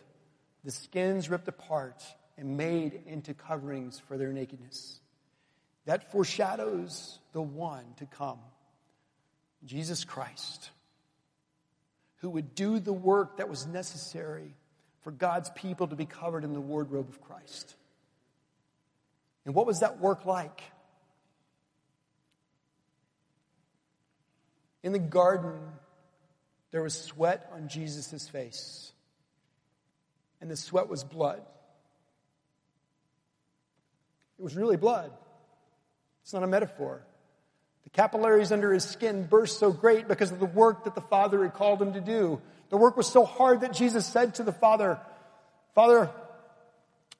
the 0.63 0.71
skins 0.71 1.29
ripped 1.29 1.47
apart 1.47 2.03
and 2.37 2.57
made 2.57 3.01
into 3.05 3.33
coverings 3.33 3.99
for 4.07 4.17
their 4.17 4.31
nakedness. 4.31 4.99
That 5.85 6.11
foreshadows 6.11 7.19
the 7.33 7.41
one 7.41 7.83
to 7.97 8.05
come, 8.05 8.39
Jesus 9.65 10.03
Christ, 10.03 10.69
who 12.17 12.29
would 12.29 12.55
do 12.55 12.79
the 12.79 12.93
work 12.93 13.37
that 13.37 13.49
was 13.49 13.65
necessary 13.65 14.55
for 15.01 15.11
God's 15.11 15.49
people 15.51 15.87
to 15.87 15.95
be 15.95 16.05
covered 16.05 16.43
in 16.43 16.53
the 16.53 16.61
wardrobe 16.61 17.09
of 17.09 17.21
Christ. 17.21 17.75
And 19.45 19.55
what 19.55 19.65
was 19.65 19.79
that 19.79 19.99
work 19.99 20.25
like? 20.25 20.61
In 24.83 24.91
the 24.91 24.99
garden, 24.99 25.59
there 26.71 26.81
was 26.81 26.93
sweat 26.93 27.49
on 27.53 27.67
Jesus' 27.67 28.27
face, 28.29 28.91
and 30.39 30.49
the 30.49 30.55
sweat 30.55 30.87
was 30.87 31.03
blood. 31.03 31.41
It 34.37 34.43
was 34.43 34.55
really 34.55 34.77
blood. 34.77 35.11
It's 36.23 36.33
not 36.33 36.43
a 36.43 36.47
metaphor. 36.47 37.01
The 37.83 37.89
capillaries 37.89 38.51
under 38.51 38.71
his 38.71 38.83
skin 38.83 39.25
burst 39.25 39.59
so 39.59 39.71
great 39.71 40.07
because 40.07 40.31
of 40.31 40.39
the 40.39 40.45
work 40.45 40.85
that 40.85 40.95
the 40.95 41.01
Father 41.01 41.43
had 41.43 41.53
called 41.53 41.81
him 41.81 41.93
to 41.93 42.01
do. 42.01 42.41
The 42.69 42.77
work 42.77 42.95
was 42.95 43.07
so 43.07 43.25
hard 43.25 43.61
that 43.61 43.73
Jesus 43.73 44.05
said 44.05 44.35
to 44.35 44.43
the 44.43 44.51
Father, 44.51 44.99
Father, 45.73 46.09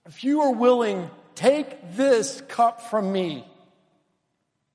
if 0.06 0.24
you 0.24 0.42
are 0.42 0.54
willing, 0.54 1.10
take 1.36 1.96
this 1.96 2.42
cup 2.48 2.82
from 2.90 3.12
me. 3.12 3.46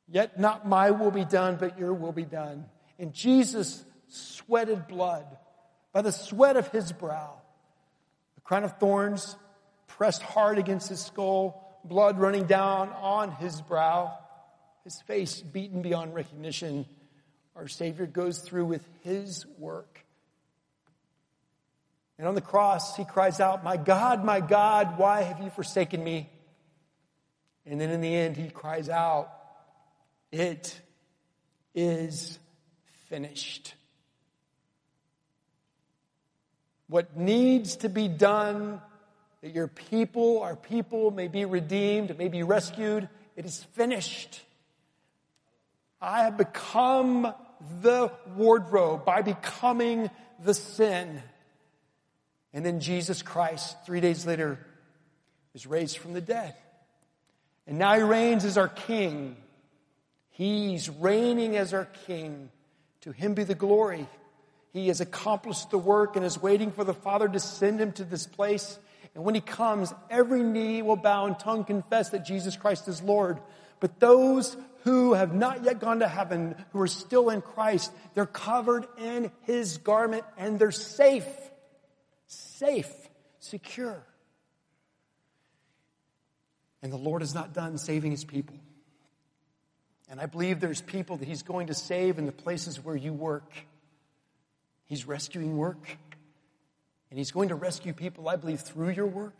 Yet 0.08 0.38
not 0.38 0.66
my 0.66 0.90
will 0.90 1.10
be 1.10 1.24
done, 1.24 1.56
but 1.56 1.78
your 1.78 1.94
will 1.94 2.12
be 2.12 2.24
done. 2.24 2.66
And 2.98 3.12
Jesus 3.12 3.84
sweated 4.08 4.86
blood 4.86 5.26
by 5.92 6.02
the 6.02 6.12
sweat 6.12 6.56
of 6.56 6.68
his 6.68 6.92
brow. 6.92 7.34
The 8.36 8.40
crown 8.42 8.64
of 8.64 8.78
thorns 8.78 9.36
pressed 9.86 10.22
hard 10.22 10.58
against 10.58 10.88
his 10.88 11.00
skull 11.00 11.60
blood 11.84 12.18
running 12.18 12.44
down 12.46 12.88
on 13.00 13.30
his 13.32 13.60
brow, 13.60 14.18
his 14.84 15.00
face 15.02 15.40
beaten 15.40 15.82
beyond 15.82 16.14
recognition. 16.14 16.86
Our 17.54 17.68
Savior 17.68 18.06
goes 18.06 18.40
through 18.40 18.64
with 18.66 18.86
his 19.02 19.46
work. 19.58 20.04
And 22.18 22.28
on 22.28 22.34
the 22.34 22.40
cross, 22.40 22.96
he 22.96 23.04
cries 23.04 23.40
out, 23.40 23.64
My 23.64 23.76
God, 23.76 24.24
my 24.24 24.40
God, 24.40 24.98
why 24.98 25.22
have 25.22 25.40
you 25.40 25.50
forsaken 25.50 26.02
me? 26.02 26.30
And 27.66 27.80
then 27.80 27.90
in 27.90 28.00
the 28.00 28.14
end, 28.14 28.36
he 28.36 28.50
cries 28.50 28.88
out, 28.88 29.32
It 30.30 30.80
is 31.74 32.38
finished. 33.08 33.74
What 36.88 37.16
needs 37.16 37.76
to 37.76 37.88
be 37.88 38.08
done 38.08 38.80
that 39.42 39.54
your 39.54 39.68
people, 39.68 40.42
our 40.42 40.56
people, 40.56 41.10
may 41.10 41.28
be 41.28 41.44
redeemed, 41.44 42.16
may 42.16 42.28
be 42.28 42.42
rescued. 42.42 43.08
It 43.36 43.44
is 43.44 43.62
finished. 43.74 44.40
I 46.00 46.22
have 46.24 46.36
become 46.36 47.32
the 47.82 48.10
wardrobe 48.36 49.04
by 49.04 49.22
becoming 49.22 50.10
the 50.42 50.54
sin. 50.54 51.22
And 52.52 52.64
then 52.64 52.80
Jesus 52.80 53.22
Christ, 53.22 53.76
three 53.84 54.00
days 54.00 54.26
later, 54.26 54.58
is 55.54 55.66
raised 55.66 55.98
from 55.98 56.12
the 56.12 56.20
dead. 56.20 56.54
And 57.66 57.78
now 57.78 57.94
he 57.96 58.02
reigns 58.02 58.44
as 58.44 58.58
our 58.58 58.68
king. 58.68 59.36
He's 60.30 60.88
reigning 60.88 61.56
as 61.56 61.72
our 61.74 61.86
king. 62.06 62.50
To 63.04 63.12
him 63.12 63.34
be 63.34 63.44
the 63.44 63.54
glory. 63.54 64.08
He 64.72 64.88
has 64.88 65.02
accomplished 65.02 65.70
the 65.70 65.78
work 65.78 66.16
and 66.16 66.24
is 66.24 66.40
waiting 66.40 66.72
for 66.72 66.84
the 66.84 66.94
Father 66.94 67.28
to 67.28 67.38
send 67.38 67.78
him 67.78 67.92
to 67.92 68.04
this 68.04 68.26
place. 68.26 68.78
And 69.14 69.24
when 69.24 69.34
he 69.34 69.42
comes, 69.42 69.92
every 70.08 70.42
knee 70.42 70.80
will 70.80 70.96
bow 70.96 71.26
and 71.26 71.38
tongue 71.38 71.64
confess 71.64 72.10
that 72.10 72.24
Jesus 72.24 72.56
Christ 72.56 72.88
is 72.88 73.02
Lord. 73.02 73.38
But 73.78 74.00
those 74.00 74.56
who 74.84 75.12
have 75.12 75.34
not 75.34 75.64
yet 75.64 75.80
gone 75.80 76.00
to 76.00 76.08
heaven, 76.08 76.56
who 76.72 76.80
are 76.80 76.86
still 76.86 77.28
in 77.28 77.42
Christ, 77.42 77.92
they're 78.14 78.24
covered 78.24 78.86
in 78.98 79.30
his 79.42 79.76
garment 79.76 80.24
and 80.38 80.58
they're 80.58 80.70
safe. 80.70 81.28
Safe. 82.26 82.90
Secure. 83.38 84.02
And 86.82 86.90
the 86.90 86.96
Lord 86.96 87.20
is 87.20 87.34
not 87.34 87.52
done 87.52 87.76
saving 87.76 88.12
his 88.12 88.24
people. 88.24 88.56
And 90.10 90.20
I 90.20 90.26
believe 90.26 90.60
there's 90.60 90.80
people 90.80 91.16
that 91.16 91.26
he's 91.26 91.42
going 91.42 91.68
to 91.68 91.74
save 91.74 92.18
in 92.18 92.26
the 92.26 92.32
places 92.32 92.82
where 92.82 92.96
you 92.96 93.12
work. 93.12 93.50
He's 94.84 95.06
rescuing 95.06 95.56
work. 95.56 95.96
And 97.10 97.18
he's 97.18 97.30
going 97.30 97.48
to 97.48 97.54
rescue 97.54 97.92
people, 97.92 98.28
I 98.28 98.36
believe, 98.36 98.60
through 98.60 98.90
your 98.90 99.06
work. 99.06 99.38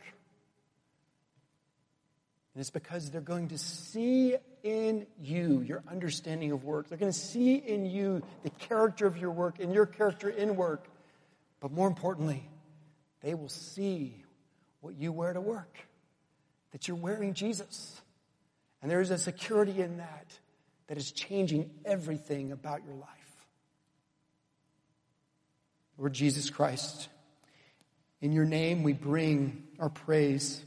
And 2.53 2.61
it's 2.61 2.69
because 2.69 3.11
they're 3.11 3.21
going 3.21 3.49
to 3.49 3.57
see 3.57 4.35
in 4.63 5.05
you 5.21 5.61
your 5.61 5.83
understanding 5.91 6.51
of 6.51 6.63
work. 6.63 6.87
They're 6.87 6.97
going 6.97 7.11
to 7.11 7.17
see 7.17 7.55
in 7.55 7.85
you 7.85 8.23
the 8.43 8.49
character 8.49 9.05
of 9.05 9.17
your 9.17 9.31
work 9.31 9.59
and 9.59 9.73
your 9.73 9.85
character 9.85 10.29
in 10.29 10.55
work. 10.55 10.85
But 11.59 11.71
more 11.71 11.87
importantly, 11.87 12.47
they 13.21 13.33
will 13.33 13.49
see 13.49 14.23
what 14.79 14.95
you 14.95 15.11
wear 15.11 15.33
to 15.33 15.41
work 15.41 15.77
that 16.71 16.87
you're 16.87 16.97
wearing 16.97 17.33
Jesus. 17.33 18.01
And 18.81 18.91
there 18.91 19.01
is 19.01 19.09
a 19.09 19.17
security 19.17 19.81
in 19.81 19.97
that 19.97 20.25
that 20.87 20.97
is 20.97 21.11
changing 21.11 21.69
everything 21.83 22.51
about 22.51 22.83
your 22.85 22.95
life. 22.95 23.09
Lord 25.97 26.13
Jesus 26.13 26.49
Christ, 26.49 27.09
in 28.21 28.31
your 28.31 28.45
name 28.45 28.83
we 28.83 28.93
bring 28.93 29.63
our 29.79 29.89
praise 29.89 30.61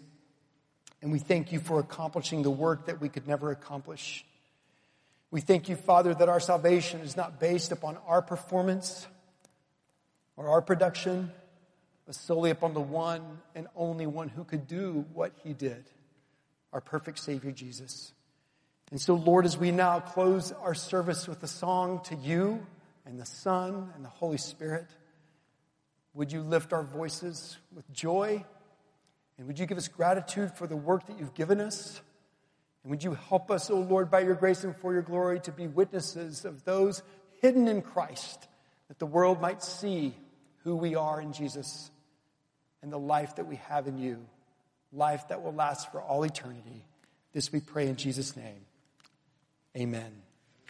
and 1.03 1.13
we 1.13 1.19
thank 1.19 1.53
you 1.53 1.61
for 1.61 1.79
accomplishing 1.79 2.43
the 2.43 2.51
work 2.51 2.87
that 2.87 3.01
we 3.01 3.09
could 3.09 3.29
never 3.29 3.51
accomplish. 3.51 4.25
We 5.31 5.41
thank 5.41 5.69
you, 5.69 5.77
Father, 5.77 6.15
that 6.15 6.29
our 6.29 6.41
salvation 6.41 7.01
is 7.01 7.17
not 7.17 7.39
based 7.39 7.71
upon 7.71 7.99
our 8.07 8.23
performance 8.23 9.07
or 10.37 10.49
our 10.49 10.63
production, 10.63 11.31
but 12.07 12.15
solely 12.15 12.51
upon 12.51 12.75
the 12.75 12.81
one 12.81 13.23
and 13.55 13.69
only 13.77 14.07
one 14.07 14.29
who 14.29 14.45
could 14.45 14.67
do 14.67 15.05
what 15.13 15.33
he 15.45 15.53
did 15.53 15.85
our 16.71 16.81
perfect 16.83 17.19
Savior, 17.19 17.51
Jesus. 17.51 18.13
And 18.91 19.01
so, 19.01 19.15
Lord, 19.15 19.45
as 19.45 19.59
we 19.59 19.71
now 19.71 20.01
close 20.01 20.53
our 20.53 20.75
service 20.75 21.29
with 21.29 21.43
a 21.43 21.47
song 21.49 22.01
to 22.05 22.17
you 22.17 22.67
and 23.05 23.21
the 23.21 23.27
Son 23.27 23.93
and 23.95 24.05
the 24.05 24.09
Holy 24.09 24.39
Spirit, 24.39 24.87
would 26.15 26.33
you 26.33 26.41
lift 26.41 26.73
our 26.73 26.83
voices 26.83 27.59
with 27.75 27.91
joy? 27.93 28.45
And 29.37 29.47
would 29.47 29.59
you 29.59 29.67
give 29.67 29.79
us 29.79 29.89
gratitude 29.89 30.53
for 30.55 30.67
the 30.67 30.77
work 30.77 31.07
that 31.07 31.19
you've 31.19 31.35
given 31.35 31.61
us? 31.61 32.01
And 32.83 32.91
would 32.91 33.05
you 33.05 33.15
help 33.15 33.51
us, 33.51 33.71
O 33.71 33.75
oh 33.75 33.81
Lord, 33.81 34.11
by 34.11 34.21
your 34.21 34.35
grace 34.35 34.65
and 34.65 34.75
for 34.77 34.93
your 34.93 35.03
glory, 35.03 35.41
to 35.41 35.53
be 35.53 35.67
witnesses 35.67 36.45
of 36.45 36.65
those 36.65 37.03
hidden 37.43 37.69
in 37.69 37.83
Christ, 37.83 38.49
that 38.89 38.99
the 38.99 39.07
world 39.07 39.41
might 39.41 39.63
see 39.63 40.15
who 40.65 40.77
we 40.77 40.95
are 40.95 41.21
in 41.21 41.33
Jesus 41.33 41.91
and 42.83 42.91
the 42.91 42.99
life 42.99 43.37
that 43.37 43.47
we 43.47 43.57
have 43.57 43.87
in 43.87 43.99
you 43.99 44.25
life 44.93 45.29
that 45.29 45.43
will 45.43 45.53
last 45.53 45.93
for 45.93 46.01
all 46.01 46.25
eternity. 46.25 46.85
This 47.33 47.53
we 47.53 47.61
pray 47.61 47.89
in 47.89 47.97
Jesus' 47.97 48.37
name. 48.37 48.65
Amen. 49.77 50.28